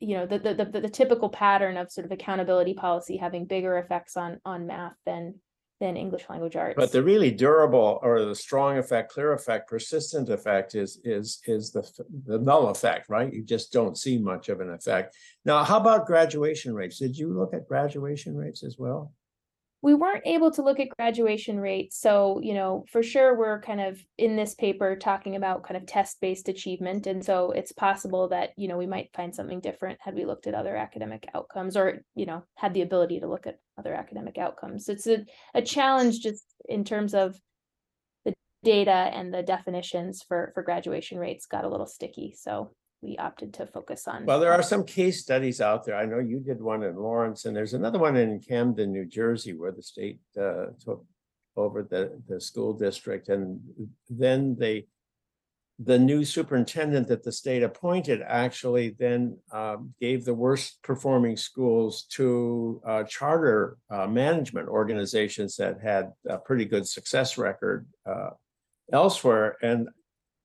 you 0.00 0.16
know, 0.16 0.26
the, 0.26 0.38
the 0.38 0.54
the 0.54 0.80
the 0.80 0.88
typical 0.88 1.28
pattern 1.28 1.76
of 1.76 1.92
sort 1.92 2.06
of 2.06 2.12
accountability 2.12 2.74
policy 2.74 3.18
having 3.18 3.44
bigger 3.44 3.76
effects 3.76 4.16
on 4.16 4.40
on 4.44 4.66
math 4.66 4.94
than 5.04 5.34
than 5.80 5.96
English 5.96 6.26
language 6.28 6.56
arts. 6.56 6.76
But 6.76 6.92
the 6.92 7.02
really 7.02 7.30
durable 7.30 7.98
or 8.02 8.24
the 8.24 8.34
strong 8.34 8.78
effect, 8.78 9.12
clear 9.12 9.32
effect, 9.32 9.68
persistent 9.68 10.28
effect 10.28 10.74
is, 10.74 11.00
is, 11.04 11.40
is 11.46 11.72
the, 11.72 11.88
the 12.26 12.38
null 12.38 12.68
effect, 12.68 13.08
right? 13.08 13.32
You 13.32 13.42
just 13.42 13.72
don't 13.72 13.96
see 13.96 14.18
much 14.18 14.50
of 14.50 14.60
an 14.60 14.70
effect. 14.70 15.16
Now, 15.44 15.64
how 15.64 15.78
about 15.78 16.06
graduation 16.06 16.74
rates? 16.74 16.98
Did 16.98 17.16
you 17.16 17.32
look 17.32 17.54
at 17.54 17.66
graduation 17.66 18.36
rates 18.36 18.62
as 18.62 18.76
well? 18.78 19.12
We 19.82 19.94
weren't 19.94 20.26
able 20.26 20.50
to 20.50 20.62
look 20.62 20.78
at 20.78 20.90
graduation 20.98 21.58
rates, 21.58 21.98
so 21.98 22.38
you 22.42 22.52
know, 22.54 22.84
for 22.90 23.02
sure, 23.02 23.36
we're 23.36 23.60
kind 23.62 23.80
of 23.80 23.98
in 24.18 24.36
this 24.36 24.54
paper 24.54 24.94
talking 24.96 25.36
about 25.36 25.62
kind 25.62 25.76
of 25.76 25.86
test-based 25.86 26.48
achievement, 26.48 27.06
and 27.06 27.24
so 27.24 27.50
it's 27.52 27.72
possible 27.72 28.28
that 28.28 28.50
you 28.56 28.68
know 28.68 28.76
we 28.76 28.86
might 28.86 29.10
find 29.14 29.34
something 29.34 29.60
different 29.60 29.98
had 30.02 30.14
we 30.14 30.26
looked 30.26 30.46
at 30.46 30.54
other 30.54 30.76
academic 30.76 31.26
outcomes, 31.34 31.76
or 31.76 32.02
you 32.14 32.26
know, 32.26 32.44
had 32.56 32.74
the 32.74 32.82
ability 32.82 33.20
to 33.20 33.28
look 33.28 33.46
at 33.46 33.58
other 33.78 33.94
academic 33.94 34.36
outcomes. 34.38 34.88
It's 34.88 35.06
a 35.06 35.24
a 35.54 35.62
challenge 35.62 36.20
just 36.20 36.44
in 36.68 36.84
terms 36.84 37.14
of 37.14 37.40
the 38.26 38.34
data 38.62 38.90
and 38.90 39.32
the 39.32 39.42
definitions 39.42 40.22
for 40.26 40.50
for 40.54 40.62
graduation 40.62 41.18
rates 41.18 41.46
got 41.46 41.64
a 41.64 41.68
little 41.68 41.86
sticky, 41.86 42.34
so 42.36 42.72
we 43.02 43.16
opted 43.16 43.54
to 43.54 43.66
focus 43.66 44.06
on. 44.06 44.26
Well, 44.26 44.40
there 44.40 44.52
are 44.52 44.62
some 44.62 44.84
case 44.84 45.20
studies 45.20 45.60
out 45.60 45.84
there. 45.84 45.96
I 45.96 46.04
know 46.04 46.18
you 46.18 46.40
did 46.40 46.60
one 46.60 46.82
in 46.82 46.96
Lawrence 46.96 47.44
and 47.44 47.56
there's 47.56 47.74
another 47.74 47.98
one 47.98 48.16
in 48.16 48.40
Camden, 48.40 48.92
New 48.92 49.06
Jersey, 49.06 49.54
where 49.54 49.72
the 49.72 49.82
state 49.82 50.20
uh 50.38 50.66
took 50.84 51.04
over 51.56 51.82
the 51.82 52.20
the 52.28 52.40
school 52.40 52.72
district 52.72 53.28
and 53.28 53.60
then 54.08 54.56
they 54.58 54.86
the 55.82 55.98
new 55.98 56.24
superintendent 56.24 57.08
that 57.08 57.22
the 57.22 57.32
state 57.32 57.62
appointed 57.62 58.20
actually 58.26 58.94
then 58.98 59.38
um, 59.50 59.94
gave 59.98 60.26
the 60.26 60.34
worst 60.34 60.78
performing 60.82 61.38
schools 61.38 62.02
to 62.02 62.82
uh, 62.86 63.02
charter 63.04 63.78
uh, 63.90 64.06
management 64.06 64.68
organizations 64.68 65.56
that 65.56 65.80
had 65.82 66.12
a 66.28 66.36
pretty 66.36 66.66
good 66.66 66.86
success 66.86 67.38
record 67.38 67.86
uh, 68.04 68.28
elsewhere. 68.92 69.56
And 69.62 69.88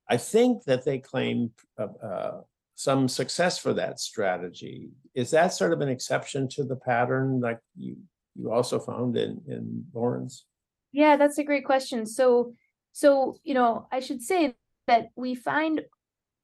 I 0.09 0.17
think 0.17 0.63
that 0.65 0.85
they 0.85 0.99
claim 0.99 1.51
uh, 1.79 1.87
uh, 2.03 2.41
some 2.75 3.07
success 3.07 3.57
for 3.57 3.73
that 3.73 3.99
strategy. 3.99 4.89
Is 5.13 5.31
that 5.31 5.53
sort 5.53 5.73
of 5.73 5.81
an 5.81 5.89
exception 5.89 6.47
to 6.49 6.63
the 6.63 6.75
pattern 6.75 7.39
like 7.39 7.59
you 7.77 7.97
you 8.35 8.51
also 8.51 8.79
found 8.79 9.17
in 9.17 9.41
in 9.47 9.85
Lawrence? 9.93 10.45
Yeah, 10.91 11.17
that's 11.17 11.37
a 11.37 11.43
great 11.43 11.65
question. 11.65 12.05
So, 12.05 12.53
so, 12.93 13.35
you 13.43 13.53
know, 13.53 13.85
I 13.91 13.99
should 13.99 14.21
say 14.21 14.55
that 14.87 15.09
we 15.17 15.35
find 15.35 15.81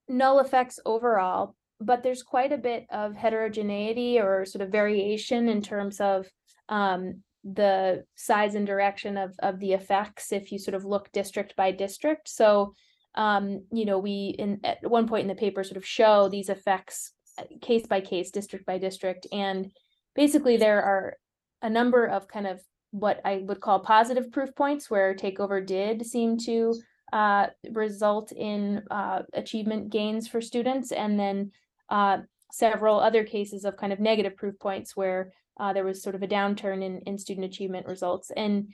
null 0.10 0.40
effects 0.40 0.78
overall, 0.86 1.56
but 1.80 2.04
there's 2.04 2.22
quite 2.22 2.52
a 2.52 2.58
bit 2.58 2.86
of 2.92 3.16
heterogeneity 3.16 4.20
or 4.20 4.46
sort 4.46 4.62
of 4.62 4.70
variation 4.70 5.48
in 5.48 5.62
terms 5.62 6.02
of 6.02 6.28
um, 6.68 7.24
the 7.46 8.04
size 8.16 8.56
and 8.56 8.68
direction 8.68 9.16
of, 9.16 9.34
of 9.40 9.60
the 9.60 9.72
effects 9.72 10.34
if 10.34 10.52
you 10.52 10.60
sort 10.60 10.76
of 10.76 10.84
look 10.84 11.10
district 11.14 11.56
by 11.56 11.72
district. 11.72 12.28
So, 12.28 12.74
um, 13.16 13.64
you 13.72 13.86
know, 13.86 14.00
we 14.00 14.36
in 14.38 14.60
at 14.64 14.90
one 14.90 15.08
point 15.08 15.24
in 15.24 15.28
the 15.28 15.36
paper 15.36 15.64
sort 15.64 15.78
of 15.78 15.86
show 15.86 16.30
these 16.30 16.50
effects 16.50 17.14
uh, 17.38 17.44
case 17.62 17.86
by 17.86 18.02
case, 18.02 18.32
district 18.32 18.66
by 18.66 18.78
district, 18.78 19.28
and 19.32 19.72
basically 20.16 20.58
there 20.58 20.82
are 20.82 21.18
a 21.62 21.70
number 21.70 22.06
of 22.06 22.28
kind 22.28 22.48
of 22.48 22.62
what 22.92 23.22
I 23.24 23.44
would 23.46 23.62
call 23.62 23.80
positive 23.80 24.32
proof 24.32 24.54
points 24.56 24.90
where 24.90 25.16
takeover 25.16 25.66
did 25.66 26.06
seem 26.06 26.38
to 26.40 26.76
uh, 27.14 27.48
result 27.72 28.32
in 28.32 28.84
uh, 28.90 29.24
achievement 29.34 29.90
gains 29.92 30.28
for 30.28 30.42
students, 30.42 30.92
and 30.92 31.20
then 31.20 31.52
uh, 31.90 32.20
several 32.52 33.00
other 33.00 33.24
cases 33.24 33.66
of 33.66 33.78
kind 33.78 33.94
of 33.94 34.00
negative 34.00 34.36
proof 34.38 34.58
points 34.60 34.96
where 34.96 35.32
uh, 35.60 35.74
there 35.74 35.86
was 35.86 36.02
sort 36.02 36.16
of 36.16 36.24
a 36.24 36.28
downturn 36.28 36.82
in 36.84 37.00
in 37.06 37.18
student 37.18 37.46
achievement 37.46 37.88
results. 37.88 38.32
And 38.36 38.74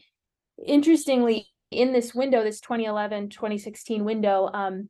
interestingly, 0.63 1.47
in 1.71 1.93
this 1.93 2.13
window, 2.13 2.43
this 2.43 2.61
2011, 2.61 3.29
2016 3.29 4.03
window, 4.03 4.49
um, 4.53 4.89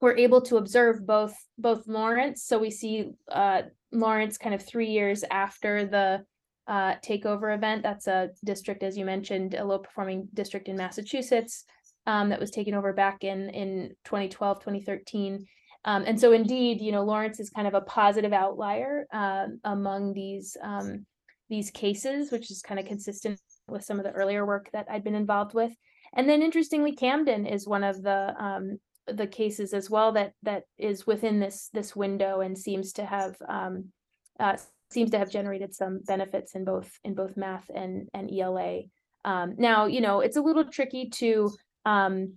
we're 0.00 0.16
able 0.16 0.40
to 0.42 0.56
observe 0.56 1.06
both 1.06 1.34
both 1.58 1.86
Lawrence. 1.86 2.44
So 2.44 2.58
we 2.58 2.70
see 2.70 3.12
uh, 3.30 3.62
Lawrence 3.92 4.36
kind 4.36 4.54
of 4.54 4.64
three 4.64 4.90
years 4.90 5.24
after 5.30 5.86
the 5.86 6.24
uh, 6.68 6.96
takeover 6.96 7.54
event. 7.54 7.82
That's 7.82 8.06
a 8.06 8.30
district, 8.44 8.82
as 8.82 8.98
you 8.98 9.04
mentioned, 9.04 9.54
a 9.54 9.64
low 9.64 9.78
performing 9.78 10.28
district 10.34 10.68
in 10.68 10.76
Massachusetts 10.76 11.64
um, 12.06 12.28
that 12.28 12.40
was 12.40 12.50
taken 12.50 12.74
over 12.74 12.92
back 12.92 13.24
in 13.24 13.50
in 13.50 13.94
2012, 14.04 14.58
2013. 14.58 15.46
Um, 15.84 16.02
and 16.04 16.20
so 16.20 16.32
indeed, 16.32 16.80
you 16.80 16.90
know, 16.90 17.04
Lawrence 17.04 17.38
is 17.38 17.48
kind 17.48 17.68
of 17.68 17.74
a 17.74 17.80
positive 17.82 18.32
outlier 18.32 19.06
um, 19.12 19.60
among 19.64 20.12
these 20.12 20.56
um, 20.62 21.06
these 21.48 21.70
cases, 21.70 22.32
which 22.32 22.50
is 22.50 22.60
kind 22.60 22.80
of 22.80 22.86
consistent 22.86 23.40
with 23.68 23.84
some 23.84 23.98
of 23.98 24.04
the 24.04 24.12
earlier 24.12 24.44
work 24.44 24.68
that 24.72 24.86
I'd 24.90 25.04
been 25.04 25.14
involved 25.14 25.54
with. 25.54 25.72
And 26.16 26.28
then 26.28 26.42
interestingly, 26.42 26.92
Camden 26.92 27.46
is 27.46 27.68
one 27.68 27.84
of 27.84 28.02
the 28.02 28.34
um, 28.42 28.78
the 29.06 29.26
cases 29.26 29.72
as 29.72 29.88
well 29.88 30.12
that 30.12 30.32
that 30.42 30.64
is 30.78 31.06
within 31.06 31.38
this 31.38 31.68
this 31.72 31.94
window 31.94 32.40
and 32.40 32.58
seems 32.58 32.92
to 32.94 33.04
have 33.04 33.36
um, 33.48 33.92
uh, 34.40 34.56
seems 34.90 35.10
to 35.10 35.18
have 35.18 35.30
generated 35.30 35.74
some 35.74 36.00
benefits 36.06 36.54
in 36.54 36.64
both 36.64 36.90
in 37.04 37.14
both 37.14 37.36
math 37.36 37.70
and 37.74 38.08
and 38.14 38.30
ELA. 38.32 38.80
Um, 39.24 39.54
now, 39.58 39.86
you 39.86 40.00
know, 40.00 40.20
it's 40.20 40.36
a 40.36 40.42
little 40.42 40.64
tricky 40.64 41.10
to 41.10 41.50
um, 41.84 42.34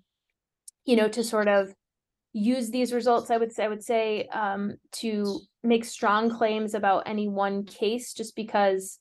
you 0.86 0.98
know 0.98 1.08
to 1.08 1.24
sort 1.24 1.48
of 1.48 1.74
use 2.34 2.70
these 2.70 2.94
results. 2.94 3.32
I 3.32 3.38
would 3.38 3.54
say 3.54 3.64
I 3.64 3.70
would 3.70 3.84
say 3.84 4.28
um, 4.28 4.76
to 4.94 5.40
make 5.64 5.86
strong 5.86 6.30
claims 6.30 6.74
about 6.74 7.04
any 7.06 7.30
one 7.30 7.64
case, 7.64 8.14
just 8.14 8.36
because 8.36 9.00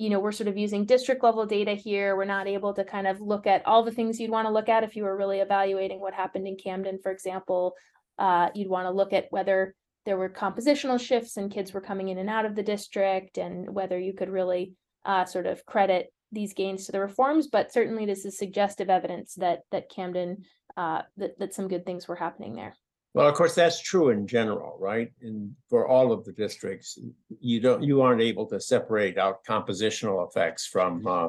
you 0.00 0.08
know, 0.08 0.18
we're 0.18 0.32
sort 0.32 0.48
of 0.48 0.56
using 0.56 0.86
district 0.86 1.22
level 1.22 1.44
data 1.44 1.72
here. 1.72 2.16
We're 2.16 2.24
not 2.24 2.46
able 2.48 2.72
to 2.72 2.84
kind 2.84 3.06
of 3.06 3.20
look 3.20 3.46
at 3.46 3.66
all 3.66 3.82
the 3.82 3.90
things 3.90 4.18
you'd 4.18 4.30
want 4.30 4.48
to 4.48 4.52
look 4.52 4.70
at 4.70 4.82
if 4.82 4.96
you 4.96 5.02
were 5.04 5.14
really 5.14 5.40
evaluating 5.40 6.00
what 6.00 6.14
happened 6.14 6.46
in 6.46 6.56
Camden, 6.56 6.98
for 7.02 7.12
example. 7.12 7.74
Uh, 8.18 8.48
you'd 8.54 8.70
want 8.70 8.86
to 8.86 8.90
look 8.90 9.12
at 9.12 9.26
whether 9.28 9.74
there 10.06 10.16
were 10.16 10.30
compositional 10.30 10.98
shifts 10.98 11.36
and 11.36 11.52
kids 11.52 11.74
were 11.74 11.82
coming 11.82 12.08
in 12.08 12.16
and 12.16 12.30
out 12.30 12.46
of 12.46 12.54
the 12.54 12.62
district 12.62 13.36
and 13.36 13.68
whether 13.74 13.98
you 13.98 14.14
could 14.14 14.30
really 14.30 14.72
uh, 15.04 15.26
sort 15.26 15.44
of 15.44 15.66
credit 15.66 16.10
these 16.32 16.54
gains 16.54 16.86
to 16.86 16.92
the 16.92 17.00
reforms. 17.00 17.48
But 17.48 17.70
certainly 17.70 18.06
this 18.06 18.24
is 18.24 18.38
suggestive 18.38 18.88
evidence 18.88 19.34
that 19.34 19.60
that 19.70 19.90
Camden, 19.90 20.44
uh, 20.78 21.02
that, 21.18 21.38
that 21.40 21.52
some 21.52 21.68
good 21.68 21.84
things 21.84 22.08
were 22.08 22.16
happening 22.16 22.54
there. 22.54 22.74
Well, 23.14 23.28
of 23.28 23.34
course, 23.34 23.54
that's 23.54 23.80
true 23.80 24.10
in 24.10 24.26
general, 24.26 24.76
right? 24.78 25.12
And 25.20 25.54
for 25.68 25.88
all 25.88 26.12
of 26.12 26.24
the 26.24 26.32
districts, 26.32 26.98
you 27.40 27.60
don't, 27.60 27.82
you 27.82 28.02
aren't 28.02 28.22
able 28.22 28.46
to 28.46 28.60
separate 28.60 29.18
out 29.18 29.44
compositional 29.44 30.28
effects 30.28 30.66
from 30.66 31.06
uh. 31.06 31.28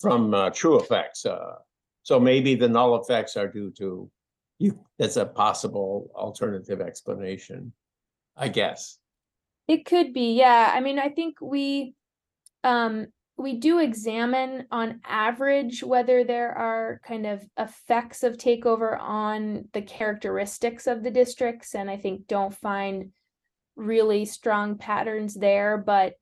From 0.00 0.34
uh 0.34 0.50
true 0.50 0.80
effects, 0.80 1.24
uh, 1.24 1.58
so 2.02 2.18
maybe 2.18 2.56
the 2.56 2.68
null 2.68 3.00
effects 3.00 3.36
are 3.36 3.46
due 3.46 3.70
to 3.78 4.10
you, 4.58 4.84
that's 4.98 5.16
a 5.16 5.24
possible 5.24 6.10
alternative 6.16 6.80
explanation. 6.80 7.72
I 8.36 8.48
guess. 8.48 8.98
It 9.68 9.84
could 9.84 10.12
be, 10.12 10.34
yeah. 10.34 10.72
I 10.74 10.80
mean, 10.80 10.98
I 10.98 11.08
think 11.08 11.40
we 11.40 11.94
um 12.64 13.12
we 13.36 13.56
do 13.56 13.78
examine 13.78 14.66
on 14.70 15.00
average 15.04 15.82
whether 15.82 16.22
there 16.22 16.52
are 16.52 17.00
kind 17.06 17.26
of 17.26 17.42
effects 17.58 18.22
of 18.22 18.36
takeover 18.36 18.98
on 19.00 19.68
the 19.72 19.82
characteristics 19.82 20.86
of 20.86 21.02
the 21.02 21.10
districts 21.10 21.74
and 21.74 21.90
I 21.90 21.96
think 21.96 22.26
don't 22.26 22.54
find 22.54 23.10
really 23.74 24.26
strong 24.26 24.76
patterns 24.76 25.34
there, 25.34 25.78
but 25.78 26.14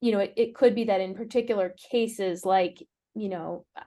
you 0.00 0.12
know, 0.12 0.20
it, 0.20 0.32
it 0.36 0.54
could 0.54 0.74
be 0.74 0.84
that 0.84 1.00
in 1.00 1.14
particular 1.14 1.74
cases 1.90 2.44
like, 2.44 2.82
you 3.14 3.28
know, 3.28 3.64
uh, 3.76 3.82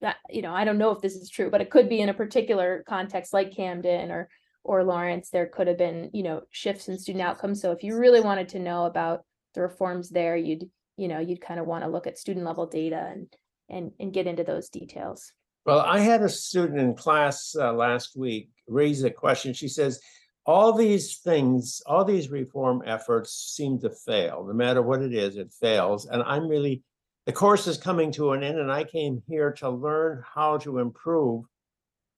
that, 0.00 0.16
you 0.30 0.42
know, 0.42 0.52
I 0.52 0.64
don't 0.64 0.78
know 0.78 0.90
if 0.90 1.00
this 1.00 1.14
is 1.14 1.30
true, 1.30 1.50
but 1.50 1.60
it 1.60 1.70
could 1.70 1.88
be 1.88 2.00
in 2.00 2.08
a 2.08 2.14
particular 2.14 2.84
context 2.88 3.32
like 3.32 3.54
Camden 3.54 4.10
or 4.10 4.28
or 4.64 4.84
Lawrence, 4.84 5.30
there 5.30 5.46
could 5.46 5.66
have 5.66 5.78
been, 5.78 6.10
you 6.12 6.22
know, 6.22 6.42
shifts 6.50 6.88
in 6.88 6.98
student 6.98 7.24
outcomes. 7.24 7.60
So 7.60 7.72
if 7.72 7.82
you 7.82 7.98
really 7.98 8.20
wanted 8.20 8.48
to 8.50 8.58
know 8.58 8.84
about 8.84 9.24
the 9.54 9.62
reforms 9.62 10.08
there, 10.08 10.36
you'd, 10.36 10.70
you 10.96 11.08
know, 11.08 11.18
you'd 11.18 11.40
kind 11.40 11.60
of 11.60 11.66
want 11.66 11.84
to 11.84 11.90
look 11.90 12.06
at 12.06 12.18
student 12.18 12.44
level 12.46 12.66
data 12.66 13.08
and 13.10 13.26
and 13.68 13.92
and 13.98 14.12
get 14.12 14.26
into 14.26 14.44
those 14.44 14.68
details. 14.68 15.32
Well, 15.64 15.80
I 15.80 16.00
had 16.00 16.22
a 16.22 16.28
student 16.28 16.80
in 16.80 16.94
class 16.94 17.54
uh, 17.58 17.72
last 17.72 18.16
week 18.16 18.50
raise 18.66 19.04
a 19.04 19.10
question. 19.10 19.54
She 19.54 19.68
says, 19.68 20.00
all 20.44 20.72
these 20.72 21.18
things, 21.18 21.82
all 21.86 22.04
these 22.04 22.30
reform 22.30 22.82
efforts 22.84 23.54
seem 23.54 23.78
to 23.80 23.90
fail. 23.90 24.44
No 24.46 24.54
matter 24.54 24.82
what 24.82 25.02
it 25.02 25.14
is, 25.14 25.36
it 25.36 25.52
fails. 25.52 26.06
And 26.06 26.22
I'm 26.24 26.48
really, 26.48 26.82
the 27.26 27.32
course 27.32 27.68
is 27.68 27.76
coming 27.76 28.10
to 28.12 28.32
an 28.32 28.42
end, 28.42 28.58
and 28.58 28.72
I 28.72 28.82
came 28.82 29.22
here 29.28 29.52
to 29.52 29.70
learn 29.70 30.24
how 30.26 30.58
to 30.58 30.78
improve 30.78 31.44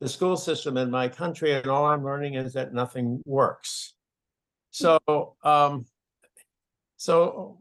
the 0.01 0.09
school 0.09 0.37
system 0.37 0.79
in 0.79 0.91
my 0.91 1.09
country, 1.09 1.53
and 1.53 1.67
all 1.67 1.85
I'm 1.85 2.05
learning 2.05 2.35
is 2.35 2.55
that 2.55 2.73
nothing 2.73 3.23
works. 3.27 3.95
So, 4.71 4.99
um, 5.43 5.85
so 6.97 7.59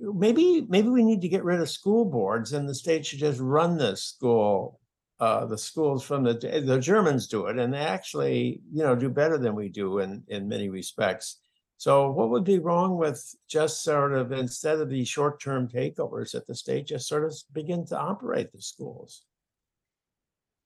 maybe, 0.00 0.66
maybe 0.68 0.88
we 0.88 1.02
need 1.02 1.22
to 1.22 1.28
get 1.28 1.44
rid 1.44 1.60
of 1.60 1.70
school 1.70 2.04
boards 2.04 2.52
and 2.52 2.68
the 2.68 2.74
state 2.74 3.06
should 3.06 3.18
just 3.18 3.40
run 3.40 3.78
the 3.78 3.96
school. 3.96 4.80
Uh, 5.20 5.44
the 5.46 5.58
schools 5.58 6.04
from 6.04 6.22
the, 6.22 6.34
the 6.64 6.78
Germans 6.78 7.26
do 7.26 7.46
it 7.46 7.58
and 7.58 7.74
they 7.74 7.78
actually, 7.78 8.60
you 8.72 8.84
know, 8.84 8.94
do 8.94 9.08
better 9.08 9.36
than 9.36 9.54
we 9.54 9.68
do 9.68 9.98
in, 9.98 10.22
in 10.28 10.46
many 10.46 10.68
respects. 10.68 11.40
So 11.76 12.10
what 12.10 12.30
would 12.30 12.44
be 12.44 12.60
wrong 12.60 12.96
with 12.96 13.34
just 13.48 13.82
sort 13.82 14.12
of, 14.12 14.30
instead 14.30 14.78
of 14.78 14.88
these 14.88 15.08
short-term 15.08 15.68
takeovers 15.68 16.36
at 16.36 16.46
the 16.46 16.54
state, 16.54 16.86
just 16.86 17.08
sort 17.08 17.24
of 17.24 17.34
begin 17.52 17.84
to 17.86 17.98
operate 17.98 18.52
the 18.52 18.62
schools? 18.62 19.24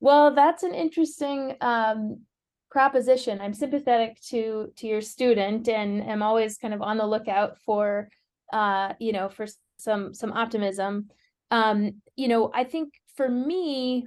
Well, 0.01 0.35
that's 0.35 0.65
an 0.65 0.75
interesting 0.75 1.57
um 1.61 2.21
proposition. 2.71 3.41
I'm 3.41 3.53
sympathetic 3.53 4.19
to 4.31 4.73
to 4.77 4.87
your 4.87 5.03
student 5.03 5.69
and 5.69 6.03
am 6.03 6.23
always 6.23 6.57
kind 6.57 6.75
of 6.75 6.81
on 6.81 6.97
the 6.97 7.07
lookout 7.07 7.59
for 7.59 8.09
uh, 8.53 8.95
you 8.99 9.13
know, 9.13 9.29
for 9.29 9.47
some 9.79 10.15
some 10.15 10.33
optimism. 10.33 11.09
Um, 11.51 12.03
you 12.17 12.29
know, 12.29 12.51
I 12.55 12.65
think 12.65 12.95
for 13.17 13.29
me, 13.29 14.07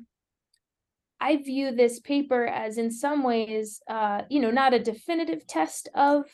I 1.20 1.38
view 1.38 1.72
this 1.72 2.00
paper 2.00 2.46
as 2.46 2.78
in 2.78 2.92
some 2.92 3.24
ways 3.24 3.82
uh, 3.90 4.22
you 4.30 4.40
know, 4.40 4.52
not 4.52 4.74
a 4.74 4.80
definitive 4.80 5.46
test 5.48 5.90
of 5.96 6.26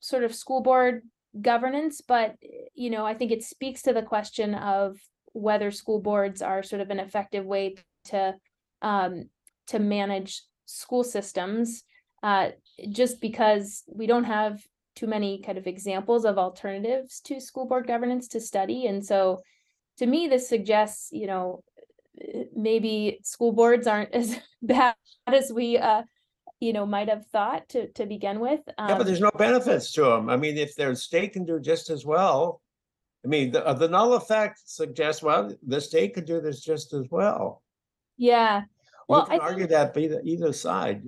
sort 0.00 0.24
of 0.24 0.34
school 0.34 0.60
board 0.60 1.02
governance, 1.40 2.00
but 2.00 2.36
you 2.74 2.90
know, 2.90 3.04
I 3.04 3.14
think 3.14 3.32
it 3.32 3.42
speaks 3.42 3.82
to 3.82 3.92
the 3.92 4.02
question 4.02 4.54
of 4.54 4.98
whether 5.32 5.70
school 5.70 6.00
boards 6.00 6.42
are 6.42 6.62
sort 6.62 6.80
of 6.80 6.90
an 6.90 7.00
effective 7.00 7.44
way 7.44 7.76
to 8.06 8.34
um, 8.82 9.28
to 9.68 9.78
manage 9.78 10.42
school 10.66 11.04
systems. 11.04 11.82
Uh, 12.22 12.50
just 12.88 13.20
because 13.20 13.82
we 13.86 14.06
don't 14.06 14.24
have 14.24 14.62
too 14.94 15.06
many 15.06 15.40
kind 15.40 15.58
of 15.58 15.66
examples 15.66 16.24
of 16.24 16.38
alternatives 16.38 17.20
to 17.20 17.40
school 17.40 17.66
board 17.66 17.86
governance 17.86 18.28
to 18.28 18.40
study, 18.40 18.86
and 18.86 19.04
so 19.04 19.42
to 19.98 20.06
me, 20.06 20.26
this 20.26 20.48
suggests, 20.48 21.10
you 21.12 21.26
know, 21.26 21.62
maybe 22.54 23.20
school 23.22 23.52
boards 23.52 23.86
aren't 23.86 24.12
as 24.12 24.38
bad 24.62 24.94
as 25.26 25.52
we, 25.52 25.78
uh, 25.78 26.02
you 26.60 26.72
know, 26.72 26.86
might 26.86 27.08
have 27.08 27.26
thought 27.26 27.68
to 27.70 27.88
to 27.92 28.06
begin 28.06 28.40
with. 28.40 28.60
Yeah, 28.66 28.72
but 28.88 29.00
Um, 29.00 29.06
there's 29.06 29.20
no 29.20 29.30
benefits 29.36 29.92
to 29.92 30.02
them. 30.02 30.30
I 30.30 30.36
mean, 30.36 30.56
if 30.56 30.74
their 30.74 30.94
state 30.94 31.32
can 31.32 31.44
do 31.44 31.60
just 31.60 31.90
as 31.90 32.04
well. 32.04 32.60
I 33.24 33.26
mean, 33.26 33.52
the, 33.52 33.66
uh, 33.66 33.72
the 33.72 33.88
null 33.88 34.12
effect 34.14 34.60
suggests, 34.66 35.22
well, 35.22 35.50
the 35.66 35.80
state 35.80 36.12
could 36.12 36.26
do 36.26 36.42
this 36.42 36.60
just 36.60 36.92
as 36.92 37.06
well. 37.10 37.62
yeah, 38.18 38.64
Well, 39.08 39.20
You 39.20 39.26
can 39.38 39.40
I 39.40 39.44
argue 39.44 39.66
that 39.68 39.96
either, 39.96 40.20
either 40.22 40.52
side, 40.52 41.04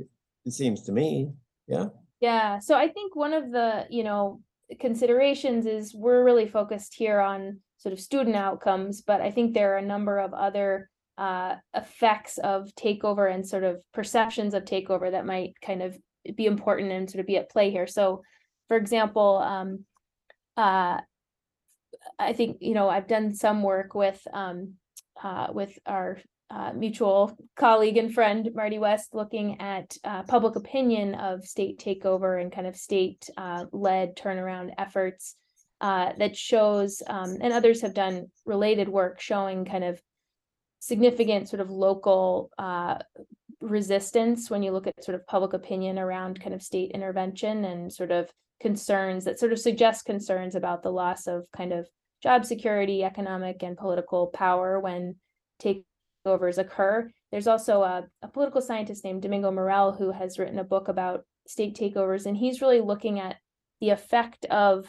it 0.46 0.53
seems 0.53 0.81
to 0.85 0.92
me, 0.92 1.29
yeah. 1.66 1.88
Yeah, 2.27 2.59
so 2.59 2.75
I 2.75 2.89
think 2.89 3.15
one 3.15 3.35
of 3.41 3.53
the, 3.53 3.87
you 3.89 4.03
know, 4.03 4.41
considerations 4.81 5.65
is 5.65 5.95
we're 5.95 6.25
really 6.25 6.49
focused 6.49 6.93
here 6.97 7.21
on 7.21 7.61
sort 7.79 7.93
of 7.93 8.01
student 8.01 8.35
outcomes, 8.35 9.03
but 9.03 9.21
I 9.21 9.31
think 9.31 9.55
there 9.55 9.75
are 9.75 9.79
a 9.79 9.93
number 9.95 10.19
of 10.19 10.35
other 10.35 10.91
uh 11.19 11.55
effects 11.73 12.39
of 12.39 12.59
takeover 12.75 13.33
and 13.33 13.47
sort 13.47 13.62
of 13.65 13.75
perceptions 13.95 14.55
of 14.55 14.65
takeover 14.65 15.09
that 15.12 15.25
might 15.25 15.53
kind 15.69 15.83
of 15.83 15.97
be 16.35 16.47
important 16.47 16.91
and 16.91 17.09
sort 17.09 17.21
of 17.21 17.27
be 17.27 17.39
at 17.39 17.49
play 17.55 17.71
here. 17.71 17.87
So 17.87 18.23
for 18.69 18.77
example, 18.77 19.31
um 19.55 19.85
uh 20.57 20.99
I 22.19 22.33
think, 22.39 22.59
you 22.61 22.75
know, 22.75 22.89
I've 22.95 23.07
done 23.17 23.35
some 23.35 23.62
work 23.62 23.95
with 23.95 24.21
um 24.33 24.59
uh 25.23 25.47
with 25.59 25.79
our 25.87 26.19
uh 26.51 26.73
mutual 26.75 27.37
colleague 27.57 27.97
and 27.97 28.15
friend 28.15 28.51
Marty 28.55 28.79
West 28.79 29.15
looking 29.15 29.61
at 29.61 29.97
uh 30.05 30.23
public 30.25 30.57
opinion 30.57 31.15
of 31.15 31.45
state 31.45 31.79
takeover 31.79 32.41
and 32.41 32.53
kind 32.53 32.67
of 32.67 32.77
state 32.77 33.29
uh 33.37 33.65
led 33.73 34.17
turnaround 34.17 34.71
efforts 34.79 35.37
uh 35.81 36.13
that 36.19 36.37
shows 36.37 37.03
um 37.09 37.37
and 37.41 37.53
others 37.53 37.81
have 37.83 37.95
done 37.95 38.27
related 38.45 38.89
work 38.89 39.21
showing 39.21 39.65
kind 39.65 39.85
of 39.85 40.01
significant 40.79 41.49
sort 41.49 41.61
of 41.61 41.71
local 41.71 42.51
uh 42.59 42.97
resistance 43.61 44.51
when 44.51 44.63
you 44.63 44.71
look 44.71 44.87
at 44.87 45.05
sort 45.05 45.15
of 45.15 45.27
public 45.27 45.53
opinion 45.53 45.99
around 45.99 46.41
kind 46.41 46.55
of 46.55 46.63
state 46.63 46.91
intervention 46.93 47.65
and 47.65 47.93
sort 47.93 48.11
of 48.11 48.31
concerns 48.61 49.25
that 49.25 49.39
sort 49.39 49.53
of 49.53 49.59
suggest 49.59 50.05
concerns 50.05 50.55
about 50.55 50.83
the 50.83 50.91
loss 50.91 51.27
of 51.27 51.47
kind 51.53 51.73
of 51.73 51.89
job 52.23 52.45
security, 52.45 53.05
economic 53.05 53.63
and 53.63 53.77
political 53.77 54.29
power 54.29 54.81
when 54.81 55.17
takeovers 56.27 56.59
occur. 56.59 57.11
There's 57.31 57.47
also 57.47 57.83
a, 57.83 58.07
a 58.23 58.29
political 58.29 58.61
scientist 58.61 59.05
named 59.05 59.23
Domingo 59.23 59.51
Morel 59.51 59.93
who 59.93 60.12
has 60.12 60.39
written 60.39 60.59
a 60.59 60.65
book 60.65 60.89
about 60.89 61.25
state 61.47 61.77
takeovers, 61.77 62.27
and 62.27 62.37
he's 62.37 62.61
really 62.61 62.81
looking 62.81 63.21
at 63.21 63.37
the 63.81 63.91
effect 63.91 64.45
of 64.47 64.87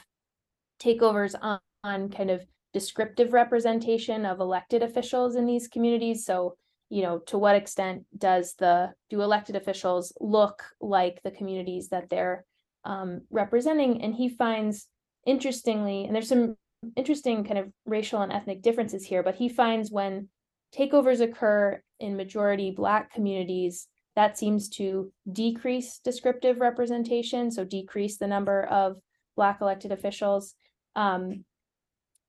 takeovers 0.81 1.35
on, 1.41 1.59
on 1.83 2.09
kind 2.09 2.31
of 2.31 2.45
descriptive 2.73 3.33
representation 3.33 4.25
of 4.25 4.39
elected 4.39 4.83
officials 4.83 5.35
in 5.35 5.45
these 5.45 5.67
communities. 5.67 6.25
So, 6.25 6.55
you 6.89 7.01
know, 7.01 7.19
to 7.27 7.37
what 7.37 7.55
extent 7.55 8.03
does 8.17 8.55
the 8.57 8.93
do 9.09 9.21
elected 9.21 9.55
officials 9.55 10.13
look 10.19 10.63
like 10.79 11.21
the 11.23 11.31
communities 11.31 11.89
that 11.89 12.09
they're 12.09 12.45
um, 12.85 13.21
representing? 13.29 14.01
And 14.01 14.13
he 14.13 14.29
finds 14.29 14.87
interestingly, 15.25 16.05
and 16.05 16.15
there's 16.15 16.29
some 16.29 16.55
interesting 16.95 17.43
kind 17.43 17.57
of 17.57 17.71
racial 17.85 18.21
and 18.21 18.31
ethnic 18.31 18.61
differences 18.61 19.05
here, 19.05 19.23
but 19.23 19.35
he 19.35 19.49
finds 19.49 19.91
when 19.91 20.29
takeovers 20.75 21.21
occur 21.21 21.81
in 21.99 22.17
majority 22.17 22.71
Black 22.71 23.11
communities, 23.11 23.87
that 24.15 24.37
seems 24.37 24.69
to 24.69 25.11
decrease 25.31 25.99
descriptive 26.03 26.59
representation, 26.59 27.51
so 27.51 27.63
decrease 27.63 28.17
the 28.17 28.27
number 28.27 28.63
of 28.63 28.97
Black 29.35 29.61
elected 29.61 29.91
officials. 29.91 30.55
Um, 30.95 31.45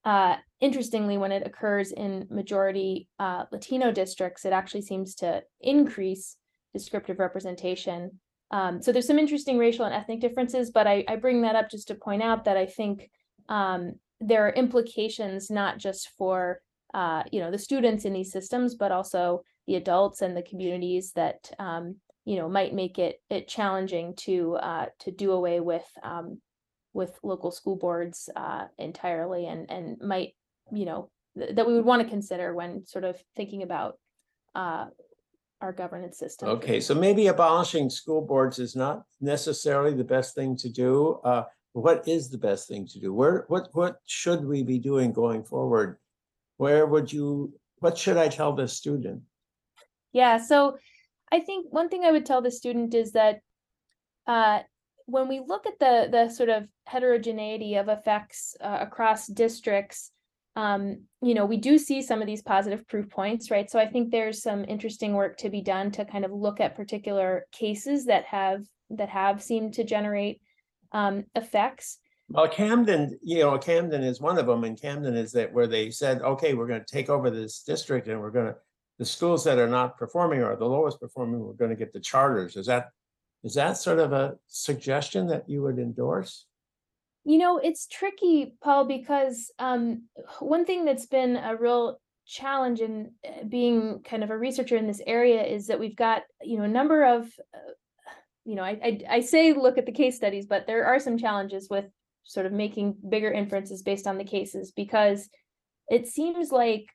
uh, 0.05 0.37
interestingly, 0.61 1.18
when 1.18 1.33
it 1.33 1.46
occurs 1.46 1.92
in 1.92 2.27
majority 2.31 3.09
uh, 3.18 3.44
Latino 3.51 3.90
districts, 3.90 4.44
it 4.44 4.53
actually 4.53 4.83
seems 4.83 5.14
to 5.16 5.42
increase 5.61 6.37
descriptive 6.72 7.18
representation. 7.18 8.20
Um, 8.51 8.81
so 8.83 8.92
there's 8.92 9.07
some 9.07 9.18
interesting 9.18 9.59
racial 9.59 9.85
and 9.85 9.94
ethnic 9.94 10.20
differences, 10.20 10.70
but 10.70 10.87
I, 10.87 11.05
I 11.09 11.16
bring 11.16 11.42
that 11.42 11.57
up 11.57 11.70
just 11.70 11.88
to 11.88 11.94
point 11.94 12.22
out 12.22 12.44
that 12.44 12.57
I 12.57 12.66
think 12.66 13.11
um, 13.48 13.94
there 14.20 14.46
are 14.46 14.53
implications 14.53 15.51
not 15.51 15.79
just 15.79 16.11
for 16.18 16.61
uh, 16.94 17.22
you 17.33 17.40
know 17.40 17.51
the 17.51 17.59
students 17.59 18.05
in 18.05 18.12
these 18.12 18.33
systems, 18.33 18.74
but 18.74 18.92
also 18.92 19.42
the 19.66 19.77
adults 19.77 20.22
and 20.22 20.37
the 20.37 20.42
communities 20.42 21.12
that 21.12 21.51
um, 21.59 21.96
you 22.24 22.37
know 22.37 22.48
might 22.48 22.74
make 22.74 22.98
it 22.98 23.20
it 23.31 23.48
challenging 23.48 24.14
to 24.16 24.57
uh, 24.57 24.87
to 25.01 25.11
do 25.11 25.33
away 25.33 25.61
with 25.61 25.87
um, 26.03 26.40
with 26.92 27.18
local 27.22 27.51
school 27.51 27.77
boards 27.77 28.29
uh, 28.37 28.64
entirely, 28.79 29.46
and 29.46 29.70
and 29.70 29.98
might 30.01 30.35
you 30.72 30.85
know 30.85 31.11
th- 31.37 31.55
that 31.55 31.66
we 31.66 31.74
would 31.74 31.85
want 31.85 32.03
to 32.03 32.09
consider 32.09 32.55
when 32.55 32.87
sort 32.87 33.05
of 33.05 33.16
thinking 33.37 33.62
about 33.62 33.98
uh, 34.55 34.87
our 35.61 35.72
governance 35.72 36.18
system. 36.18 36.48
Okay, 36.48 36.81
so 36.81 36.94
maybe 36.94 37.27
abolishing 37.27 37.90
school 37.90 38.22
boards 38.22 38.59
is 38.59 38.77
not 38.77 39.05
necessarily 39.20 39.94
the 39.94 40.05
best 40.05 40.35
thing 40.35 40.57
to 40.57 40.68
do. 40.68 41.20
Uh, 41.24 41.44
what 41.72 42.07
is 42.09 42.31
the 42.31 42.38
best 42.38 42.68
thing 42.68 42.87
to 42.87 42.98
do? 42.98 43.12
Where, 43.12 43.44
what, 43.48 43.68
what 43.72 44.01
should 44.07 44.44
we 44.44 44.62
be 44.62 44.79
doing 44.79 45.12
going 45.12 45.44
forward? 45.44 45.98
Where 46.59 46.87
would 46.87 47.12
you, 47.12 47.55
what 47.79 47.97
should 47.97 48.16
I 48.16 48.29
tell 48.29 48.53
the 48.53 48.68
student? 48.68 49.23
Yeah, 50.12 50.38
so 50.38 50.77
I 51.33 51.40
think 51.40 51.66
one 51.71 51.88
thing 51.88 52.05
I 52.05 52.12
would 52.12 52.27
tell 52.27 52.42
the 52.42 52.51
student 52.51 52.94
is 52.94 53.12
that 53.12 53.40
uh, 54.27 54.61
when 55.07 55.29
we 55.29 55.40
look 55.40 55.66
at 55.66 55.79
the 55.79 56.09
the 56.11 56.29
sort 56.29 56.51
of 56.51 56.68
heterogeneity 56.87 57.77
of 57.77 57.88
effects 57.88 58.55
uh, 58.61 58.79
across 58.81 59.27
districts, 59.27 60.12
um, 60.55 61.05
you 61.23 61.35
know, 61.35 61.47
we 61.47 61.57
do 61.57 61.79
see 61.79 62.03
some 62.03 62.21
of 62.21 62.27
these 62.27 62.42
positive 62.42 62.87
proof 62.88 63.09
points, 63.09 63.51
right? 63.51 63.71
So 63.71 63.79
I 63.79 63.87
think 63.87 64.11
there's 64.11 64.42
some 64.42 64.64
interesting 64.66 65.14
work 65.14 65.38
to 65.38 65.51
be 65.51 65.62
done 65.62 65.90
to 65.92 66.05
kind 66.05 66.25
of 66.25 66.33
look 66.33 66.61
at 66.61 66.77
particular 66.77 67.47
cases 67.53 68.07
that 68.07 68.25
have 68.25 68.64
that 68.90 69.09
have 69.09 69.42
seemed 69.42 69.75
to 69.75 69.85
generate 69.85 70.40
um, 70.92 71.25
effects. 71.35 71.99
Well, 72.31 72.49
Camden, 72.49 73.19
you 73.23 73.38
know, 73.38 73.57
Camden 73.57 74.03
is 74.03 74.21
one 74.21 74.38
of 74.38 74.47
them, 74.47 74.64
and 74.64 74.81
Camden 74.81 75.17
is 75.17 75.33
that 75.33 75.53
where 75.53 75.67
they 75.67 75.91
said, 75.91 76.21
okay, 76.21 76.53
we're 76.55 76.67
gonna 76.67 76.85
take 76.85 77.09
over 77.09 77.31
this 77.31 77.62
district 77.62 78.09
and 78.09 78.21
we're 78.21 78.31
gonna, 78.31 78.57
the 78.99 79.05
schools 79.05 79.45
that 79.45 79.59
are 79.59 79.69
not 79.69 79.97
performing 79.97 80.43
or 80.43 80.55
the 80.57 80.67
lowest 80.67 81.01
performing, 81.01 81.41
we're 81.41 81.55
gonna 81.55 81.75
get 81.75 81.93
the 81.93 82.01
charters. 82.01 82.57
Is 82.57 82.67
that, 82.67 82.91
is 83.45 83.55
that 83.55 83.79
sort 83.79 83.99
of 83.99 84.12
a 84.12 84.37
suggestion 84.47 85.27
that 85.29 85.49
you 85.49 85.62
would 85.62 85.79
endorse? 85.79 86.45
You 87.25 87.38
know, 87.38 87.59
it's 87.59 87.87
tricky, 87.87 88.57
Paul, 88.62 88.85
because 88.85 89.51
um, 89.59 90.05
one 90.41 90.64
thing 90.64 90.85
that's 90.85 91.07
been 91.07 91.37
a 91.37 91.57
real 91.57 92.01
challenge 92.27 92.81
in 92.81 93.12
uh, 93.27 93.45
being 93.49 94.03
kind 94.03 94.23
of 94.23 94.31
a 94.31 94.38
researcher 94.38 94.77
in 94.77 94.87
this 94.87 95.01
area 95.07 95.43
is 95.43 95.67
that 95.69 95.81
we've 95.81 95.97
got, 95.97 96.23
you 96.43 96.59
know, 96.59 96.64
a 96.64 96.69
number 96.69 97.05
of, 97.05 97.25
uh, 97.55 97.73
you 98.45 98.55
know, 98.55 98.62
I, 98.62 98.79
I 98.83 99.01
I 99.17 99.21
say 99.21 99.53
look 99.53 99.79
at 99.79 99.87
the 99.87 99.93
case 99.93 100.17
studies, 100.17 100.47
but 100.47 100.67
there 100.67 100.87
are 100.87 100.99
some 100.99 101.19
challenges 101.19 101.69
with 101.71 101.85
sort 102.29 102.47
of 102.47 102.53
making 102.53 102.95
bigger 103.09 103.33
inferences 103.33 103.83
based 103.83 104.07
on 104.07 104.19
the 104.19 104.25
cases 104.25 104.71
because 104.71 105.29
it 105.91 106.07
seems 106.07 106.53
like 106.53 106.87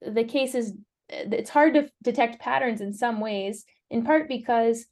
the 0.00 0.24
cases 0.24 0.72
it's 1.08 1.50
hard 1.50 1.74
to 1.74 1.90
detect 2.02 2.40
patterns 2.40 2.80
in 2.80 2.92
some 2.92 3.20
ways, 3.20 3.64
in 3.90 4.04
part 4.04 4.26
because 4.26 4.86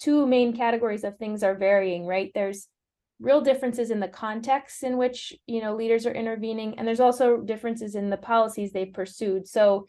two 0.00 0.26
main 0.26 0.56
categories 0.56 1.04
of 1.04 1.16
things 1.16 1.44
are 1.44 1.54
varying, 1.54 2.04
right? 2.04 2.32
There's 2.34 2.66
real 3.20 3.40
differences 3.40 3.92
in 3.92 4.00
the 4.00 4.08
context 4.08 4.82
in 4.82 4.96
which 4.96 5.32
you 5.46 5.60
know 5.62 5.76
leaders 5.76 6.06
are 6.06 6.12
intervening 6.12 6.76
and 6.76 6.88
there's 6.88 6.98
also 6.98 7.36
differences 7.36 7.94
in 7.94 8.10
the 8.10 8.16
policies 8.16 8.72
they've 8.72 8.92
pursued 8.92 9.46
so 9.46 9.86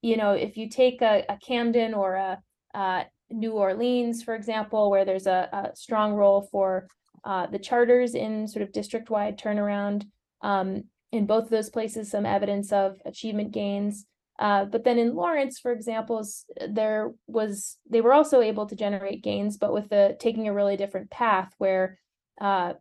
you 0.00 0.16
know 0.16 0.30
if 0.30 0.56
you 0.56 0.68
take 0.68 1.02
a, 1.02 1.24
a 1.28 1.36
camden 1.38 1.92
or 1.92 2.14
a, 2.14 2.38
uh 2.74 3.02
new 3.30 3.50
orleans 3.50 4.22
for 4.22 4.36
example 4.36 4.90
where 4.90 5.04
there's 5.04 5.26
a, 5.26 5.48
a 5.52 5.76
strong 5.76 6.14
role 6.14 6.48
for 6.52 6.86
uh, 7.28 7.46
the 7.46 7.58
charters 7.58 8.16
in 8.16 8.48
sort 8.48 8.62
of 8.62 8.72
district-wide 8.72 9.38
turnaround. 9.38 10.06
Um, 10.42 10.84
in 11.10 11.26
both 11.26 11.44
of 11.44 11.50
those 11.50 11.70
places 11.70 12.10
some 12.10 12.26
evidence 12.26 12.72
of 12.72 13.00
achievement 13.06 13.52
gains. 13.52 14.04
Uh, 14.38 14.64
but 14.66 14.84
then 14.84 14.98
in 14.98 15.16
lawrence 15.16 15.58
for 15.58 15.72
example 15.72 16.24
there 16.68 17.12
was 17.26 17.76
they 17.90 18.00
were 18.00 18.12
also 18.12 18.40
able 18.40 18.66
to 18.66 18.76
generate 18.76 19.20
gains 19.20 19.56
but 19.56 19.72
with 19.72 19.88
the 19.88 20.16
taking 20.20 20.46
a 20.46 20.54
really 20.54 20.76
different 20.76 21.10
path 21.10 21.52
where 21.58 21.98
uh, 22.40 22.72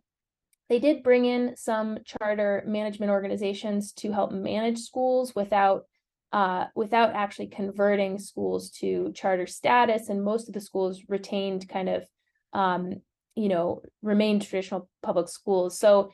they 0.70 0.78
did 0.78 1.02
bring 1.02 1.26
in 1.26 1.56
some 1.56 1.98
charter 2.06 2.64
management 2.68 3.12
organizations 3.12 3.92
to 3.94 4.12
help 4.12 4.32
manage 4.32 4.78
schools 4.78 5.34
without 5.34 5.86
uh, 6.34 6.66
without 6.76 7.16
actually 7.16 7.48
converting 7.48 8.20
schools 8.20 8.70
to 8.70 9.14
charter 9.14 9.48
status, 9.48 10.10
and 10.10 10.22
most 10.22 10.50
of 10.50 10.54
the 10.54 10.60
schools 10.60 11.04
retained 11.08 11.70
kind 11.70 11.88
of 11.88 12.06
um, 12.52 13.02
you 13.38 13.50
know 13.50 13.82
remain 14.02 14.40
traditional 14.40 14.90
public 15.04 15.30
schools. 15.30 15.80
So 15.80 16.12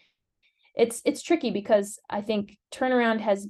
it's 0.76 1.02
it's 1.06 1.24
tricky 1.24 1.52
because 1.52 2.00
I 2.10 2.22
think 2.22 2.58
turnaround 2.72 3.22
has 3.22 3.48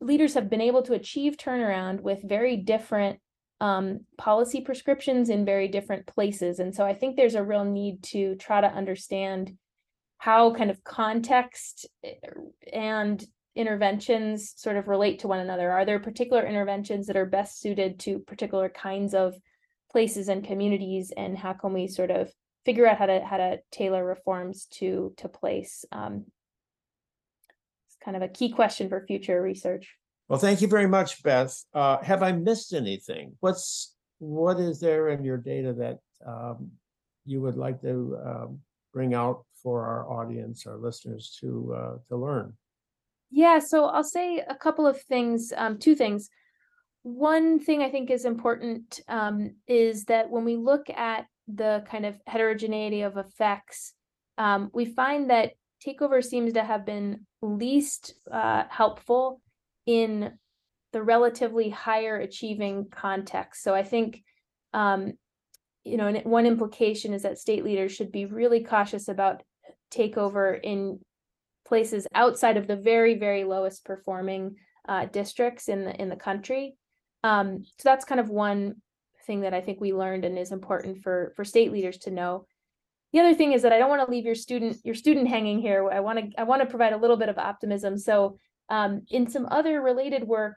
leaders 0.00 0.34
have 0.34 0.48
been 0.48 0.60
able 0.60 0.82
to 0.82 0.94
achieve 0.94 1.36
turnaround 1.36 2.00
with 2.00 2.22
very 2.22 2.56
different 2.56 3.18
um, 3.60 4.00
policy 4.16 4.60
prescriptions 4.60 5.30
in 5.30 5.44
very 5.44 5.68
different 5.68 6.06
places. 6.06 6.60
And 6.60 6.74
so 6.74 6.84
I 6.84 6.94
think 6.94 7.16
there's 7.16 7.34
a 7.34 7.42
real 7.42 7.64
need 7.64 8.02
to 8.04 8.36
try 8.36 8.60
to 8.60 8.68
understand 8.68 9.56
how 10.18 10.54
kind 10.54 10.70
of 10.70 10.84
context 10.84 11.86
eh, 12.04 12.14
and 12.72 13.24
interventions 13.56 14.52
sort 14.56 14.76
of 14.76 14.86
relate 14.86 15.20
to 15.20 15.28
one 15.28 15.40
another. 15.40 15.72
Are 15.72 15.84
there 15.84 15.98
particular 15.98 16.46
interventions 16.46 17.06
that 17.06 17.16
are 17.16 17.26
best 17.26 17.60
suited 17.60 17.98
to 18.00 18.20
particular 18.20 18.68
kinds 18.68 19.14
of 19.14 19.34
places 19.90 20.28
and 20.28 20.44
communities? 20.44 21.12
And 21.16 21.36
how 21.36 21.54
can 21.54 21.72
we 21.72 21.88
sort 21.88 22.12
of 22.12 22.30
figure 22.68 22.86
out 22.86 22.98
how 22.98 23.06
to 23.06 23.24
how 23.24 23.38
to 23.38 23.58
tailor 23.72 24.04
reforms 24.04 24.66
to 24.78 25.14
to 25.16 25.26
place? 25.26 25.86
Um, 25.90 26.26
it's 27.86 27.96
kind 28.04 28.14
of 28.14 28.22
a 28.22 28.28
key 28.28 28.50
question 28.50 28.90
for 28.90 29.06
future 29.06 29.40
research. 29.40 29.96
Well, 30.28 30.38
thank 30.38 30.60
you 30.60 30.68
very 30.68 30.86
much, 30.86 31.22
Beth. 31.22 31.54
Uh, 31.72 31.96
have 32.02 32.22
I 32.22 32.32
missed 32.32 32.74
anything? 32.74 33.32
What's, 33.40 33.94
what 34.18 34.60
is 34.60 34.78
there 34.78 35.08
in 35.08 35.24
your 35.24 35.38
data 35.38 35.72
that 35.72 36.00
um, 36.26 36.72
you 37.24 37.40
would 37.40 37.56
like 37.56 37.80
to 37.80 38.18
um, 38.26 38.60
bring 38.92 39.14
out 39.14 39.46
for 39.62 39.86
our 39.86 40.02
audience, 40.18 40.66
our 40.66 40.76
listeners 40.76 41.34
to 41.40 41.74
uh, 41.74 41.94
to 42.08 42.16
learn? 42.16 42.52
Yeah, 43.30 43.60
so 43.60 43.86
I'll 43.86 44.04
say 44.04 44.44
a 44.46 44.54
couple 44.54 44.86
of 44.86 45.00
things, 45.00 45.54
um, 45.56 45.78
two 45.78 45.94
things. 45.94 46.28
One 47.02 47.58
thing 47.58 47.82
I 47.82 47.90
think 47.90 48.10
is 48.10 48.26
important 48.26 49.00
um, 49.08 49.54
is 49.66 50.04
that 50.04 50.28
when 50.28 50.44
we 50.44 50.56
look 50.56 50.90
at 50.90 51.24
the 51.52 51.84
kind 51.90 52.06
of 52.06 52.16
heterogeneity 52.26 53.02
of 53.02 53.16
effects, 53.16 53.94
um, 54.36 54.70
we 54.72 54.84
find 54.84 55.30
that 55.30 55.52
takeover 55.86 56.24
seems 56.24 56.52
to 56.52 56.62
have 56.62 56.84
been 56.84 57.26
least 57.42 58.14
uh, 58.30 58.64
helpful 58.68 59.40
in 59.86 60.32
the 60.92 61.02
relatively 61.02 61.70
higher 61.70 62.16
achieving 62.16 62.86
context. 62.90 63.62
So 63.62 63.74
I 63.74 63.82
think, 63.82 64.22
um, 64.72 65.12
you 65.84 65.96
know, 65.96 66.12
one 66.24 66.46
implication 66.46 67.14
is 67.14 67.22
that 67.22 67.38
state 67.38 67.64
leaders 67.64 67.92
should 67.92 68.12
be 68.12 68.26
really 68.26 68.64
cautious 68.64 69.08
about 69.08 69.42
takeover 69.90 70.58
in 70.62 71.00
places 71.66 72.06
outside 72.14 72.56
of 72.56 72.66
the 72.66 72.76
very, 72.76 73.14
very 73.14 73.44
lowest 73.44 73.84
performing 73.84 74.56
uh, 74.88 75.06
districts 75.06 75.68
in 75.68 75.84
the 75.84 75.94
in 76.00 76.08
the 76.08 76.16
country. 76.16 76.74
Um, 77.22 77.64
so 77.78 77.88
that's 77.88 78.04
kind 78.04 78.20
of 78.20 78.30
one 78.30 78.76
thing 79.28 79.42
that 79.42 79.54
I 79.54 79.60
think 79.60 79.80
we 79.80 79.92
learned 79.92 80.24
and 80.24 80.36
is 80.36 80.50
important 80.50 81.02
for 81.04 81.32
for 81.36 81.44
state 81.44 81.70
leaders 81.70 81.98
to 81.98 82.10
know. 82.10 82.46
The 83.12 83.20
other 83.20 83.34
thing 83.34 83.52
is 83.52 83.62
that 83.62 83.72
I 83.72 83.78
don't 83.78 83.88
want 83.88 84.04
to 84.04 84.10
leave 84.10 84.26
your 84.26 84.34
student 84.34 84.78
your 84.82 84.96
student 84.96 85.28
hanging 85.28 85.60
here. 85.60 85.88
I 85.88 86.00
want 86.00 86.18
to 86.18 86.40
I 86.40 86.42
want 86.42 86.62
to 86.62 86.66
provide 86.66 86.94
a 86.94 86.98
little 86.98 87.16
bit 87.16 87.28
of 87.28 87.38
optimism. 87.38 87.96
So 87.96 88.38
um, 88.68 89.02
in 89.08 89.30
some 89.30 89.46
other 89.50 89.80
related 89.80 90.24
work, 90.24 90.56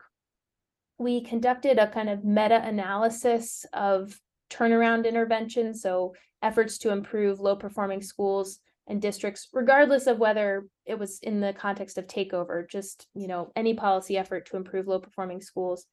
we 0.98 1.22
conducted 1.22 1.78
a 1.78 1.88
kind 1.88 2.10
of 2.10 2.26
meta 2.26 2.60
analysis 2.64 3.66
of 3.74 4.20
turnaround 4.50 5.08
intervention. 5.08 5.76
So 5.76 6.16
efforts 6.42 6.80
to 6.80 6.92
improve 6.92 7.40
low 7.40 7.56
performing 7.56 8.02
schools 8.02 8.60
and 8.88 9.02
districts, 9.02 9.48
regardless 9.54 10.08
of 10.08 10.18
whether 10.18 10.68
it 10.86 10.98
was 10.98 11.20
in 11.20 11.40
the 11.40 11.54
context 11.54 11.98
of 11.98 12.08
takeover, 12.08 12.70
just, 12.70 13.08
you 13.14 13.28
know, 13.28 13.52
any 13.56 13.74
policy 13.74 14.18
effort 14.18 14.48
to 14.48 14.58
improve 14.58 14.88
low 14.88 15.00
performing 15.00 15.42
schools. 15.42 15.86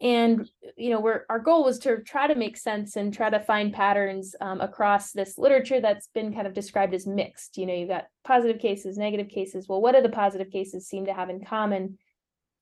And, 0.00 0.46
you 0.76 0.90
know, 0.90 1.00
we're, 1.00 1.22
our 1.30 1.38
goal 1.38 1.64
was 1.64 1.78
to 1.80 2.02
try 2.02 2.26
to 2.26 2.34
make 2.34 2.58
sense 2.58 2.96
and 2.96 3.14
try 3.14 3.30
to 3.30 3.40
find 3.40 3.72
patterns 3.72 4.34
um, 4.42 4.60
across 4.60 5.12
this 5.12 5.38
literature 5.38 5.80
that's 5.80 6.08
been 6.08 6.34
kind 6.34 6.46
of 6.46 6.52
described 6.52 6.92
as 6.92 7.06
mixed. 7.06 7.56
You 7.56 7.64
know, 7.64 7.72
you've 7.72 7.88
got 7.88 8.06
positive 8.22 8.60
cases, 8.60 8.98
negative 8.98 9.28
cases. 9.28 9.68
Well, 9.68 9.80
what 9.80 9.94
do 9.94 10.02
the 10.02 10.10
positive 10.10 10.50
cases 10.50 10.86
seem 10.86 11.06
to 11.06 11.14
have 11.14 11.30
in 11.30 11.42
common? 11.42 11.96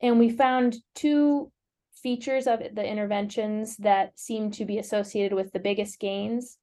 And 0.01 0.21
we 0.21 0.31
found 0.31 0.77
two 0.95 1.51
features 2.03 2.47
of 2.47 2.61
the 2.61 2.87
interventions 2.87 3.79
that 3.79 4.17
seem 4.19 4.53
to 4.53 4.65
be 4.65 4.79
associated 4.79 5.35
with 5.35 5.53
the 5.53 5.59
biggest 5.59 5.99
gains. 5.99 6.57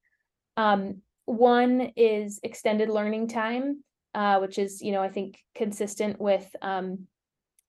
Um, 0.56 1.02
one 1.26 1.92
is 1.98 2.40
extended 2.44 2.90
learning 2.90 3.28
time, 3.28 3.84
uh, 4.14 4.38
which 4.40 4.58
is, 4.58 4.82
you 4.82 4.92
know, 4.92 5.02
I 5.02 5.10
think 5.10 5.40
consistent 5.54 6.20
with 6.22 6.50
um, 6.62 7.08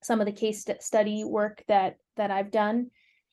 some 0.03 0.21
of 0.21 0.27
the 0.27 0.33
case 0.33 0.61
stu- 0.61 0.75
study 0.81 1.25
work 1.25 1.65
that 1.67 1.97
that 2.17 2.31
I've 2.31 2.51
done. 2.51 2.91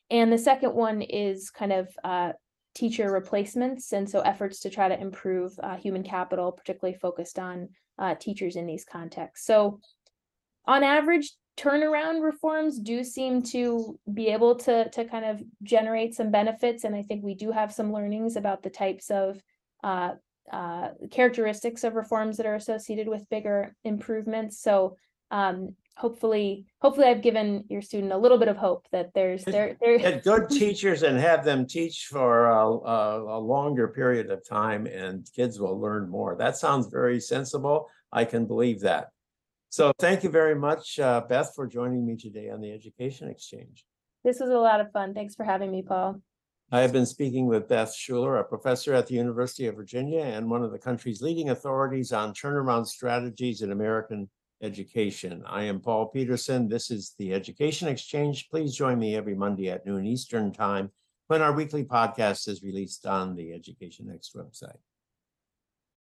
And 0.09 0.31
the 0.31 0.37
second 0.37 0.73
one 0.73 1.01
is 1.01 1.49
kind 1.49 1.71
of 1.71 1.89
uh, 2.03 2.33
teacher 2.73 3.11
replacements, 3.11 3.93
and 3.93 4.09
so 4.09 4.21
efforts 4.21 4.59
to 4.61 4.69
try 4.69 4.87
to 4.87 4.99
improve 4.99 5.53
uh, 5.61 5.75
human 5.75 6.03
capital, 6.03 6.51
particularly 6.51 6.97
focused 6.97 7.37
on 7.37 7.69
uh, 7.97 8.15
teachers 8.15 8.55
in 8.55 8.65
these 8.65 8.85
contexts. 8.85 9.45
So, 9.45 9.79
on 10.65 10.83
average, 10.83 11.31
turnaround 11.57 12.23
reforms 12.23 12.79
do 12.79 13.03
seem 13.03 13.41
to 13.41 13.99
be 14.13 14.27
able 14.27 14.55
to 14.55 14.89
to 14.89 15.05
kind 15.05 15.25
of 15.25 15.43
generate 15.61 16.15
some 16.15 16.31
benefits, 16.31 16.83
and 16.83 16.95
I 16.95 17.03
think 17.03 17.23
we 17.23 17.35
do 17.35 17.51
have 17.51 17.73
some 17.73 17.93
learnings 17.93 18.35
about 18.35 18.63
the 18.63 18.69
types 18.69 19.11
of 19.11 19.41
uh, 19.83 20.13
uh, 20.51 20.89
characteristics 21.11 21.83
of 21.83 21.95
reforms 21.95 22.37
that 22.37 22.45
are 22.45 22.55
associated 22.55 23.07
with 23.07 23.29
bigger 23.29 23.75
improvements. 23.83 24.59
So 24.59 24.97
um, 25.31 25.75
hopefully, 25.99 26.65
hopefully 26.81 27.07
I've 27.07 27.21
given 27.21 27.65
your 27.67 27.81
student 27.81 28.13
a 28.13 28.17
little 28.17 28.37
bit 28.37 28.47
of 28.47 28.55
hope 28.55 28.87
that 28.91 29.11
there's 29.13 29.43
there 29.43 29.77
there. 29.81 29.97
Get 29.97 30.23
good 30.23 30.49
teachers 30.49 31.03
and 31.03 31.19
have 31.19 31.43
them 31.43 31.67
teach 31.67 32.07
for 32.09 32.47
a, 32.47 32.65
a, 32.65 33.37
a 33.37 33.39
longer 33.39 33.89
period 33.89 34.31
of 34.31 34.47
time 34.47 34.87
and 34.87 35.27
kids 35.35 35.59
will 35.59 35.79
learn 35.79 36.09
more. 36.09 36.35
That 36.37 36.55
sounds 36.55 36.87
very 36.87 37.19
sensible. 37.19 37.89
I 38.11 38.23
can 38.25 38.45
believe 38.45 38.79
that. 38.81 39.09
So 39.69 39.91
thank 39.99 40.23
you 40.23 40.29
very 40.29 40.55
much, 40.55 40.99
uh, 40.99 41.21
Beth, 41.27 41.53
for 41.53 41.67
joining 41.67 42.05
me 42.05 42.15
today 42.15 42.49
on 42.49 42.61
the 42.61 42.71
Education 42.71 43.29
Exchange. 43.29 43.85
This 44.23 44.39
was 44.39 44.49
a 44.49 44.57
lot 44.57 44.81
of 44.81 44.91
fun. 44.91 45.13
Thanks 45.13 45.35
for 45.35 45.43
having 45.43 45.69
me, 45.69 45.83
Paul. 45.83 46.21
I 46.71 46.81
have 46.81 46.93
been 46.93 47.05
speaking 47.05 47.45
with 47.45 47.67
Beth 47.67 47.93
Schueler, 47.93 48.39
a 48.39 48.43
professor 48.43 48.93
at 48.93 49.07
the 49.07 49.15
University 49.15 49.67
of 49.67 49.75
Virginia 49.75 50.21
and 50.21 50.49
one 50.49 50.63
of 50.63 50.71
the 50.71 50.79
country's 50.79 51.21
leading 51.21 51.49
authorities 51.49 52.11
on 52.11 52.33
turnaround 52.33 52.87
strategies 52.87 53.61
in 53.61 53.71
American 53.71 54.29
education. 54.61 55.43
I 55.45 55.63
am 55.63 55.79
Paul 55.79 56.07
Peterson. 56.07 56.67
This 56.67 56.91
is 56.91 57.15
the 57.17 57.33
Education 57.33 57.87
Exchange. 57.87 58.49
Please 58.49 58.75
join 58.75 58.99
me 58.99 59.15
every 59.15 59.35
Monday 59.35 59.69
at 59.69 59.85
noon 59.85 60.05
Eastern 60.05 60.51
Time 60.51 60.91
when 61.27 61.41
our 61.41 61.53
weekly 61.53 61.83
podcast 61.83 62.47
is 62.47 62.63
released 62.63 63.05
on 63.05 63.35
the 63.35 63.53
Education 63.53 64.07
Next 64.07 64.35
website. 64.35 64.77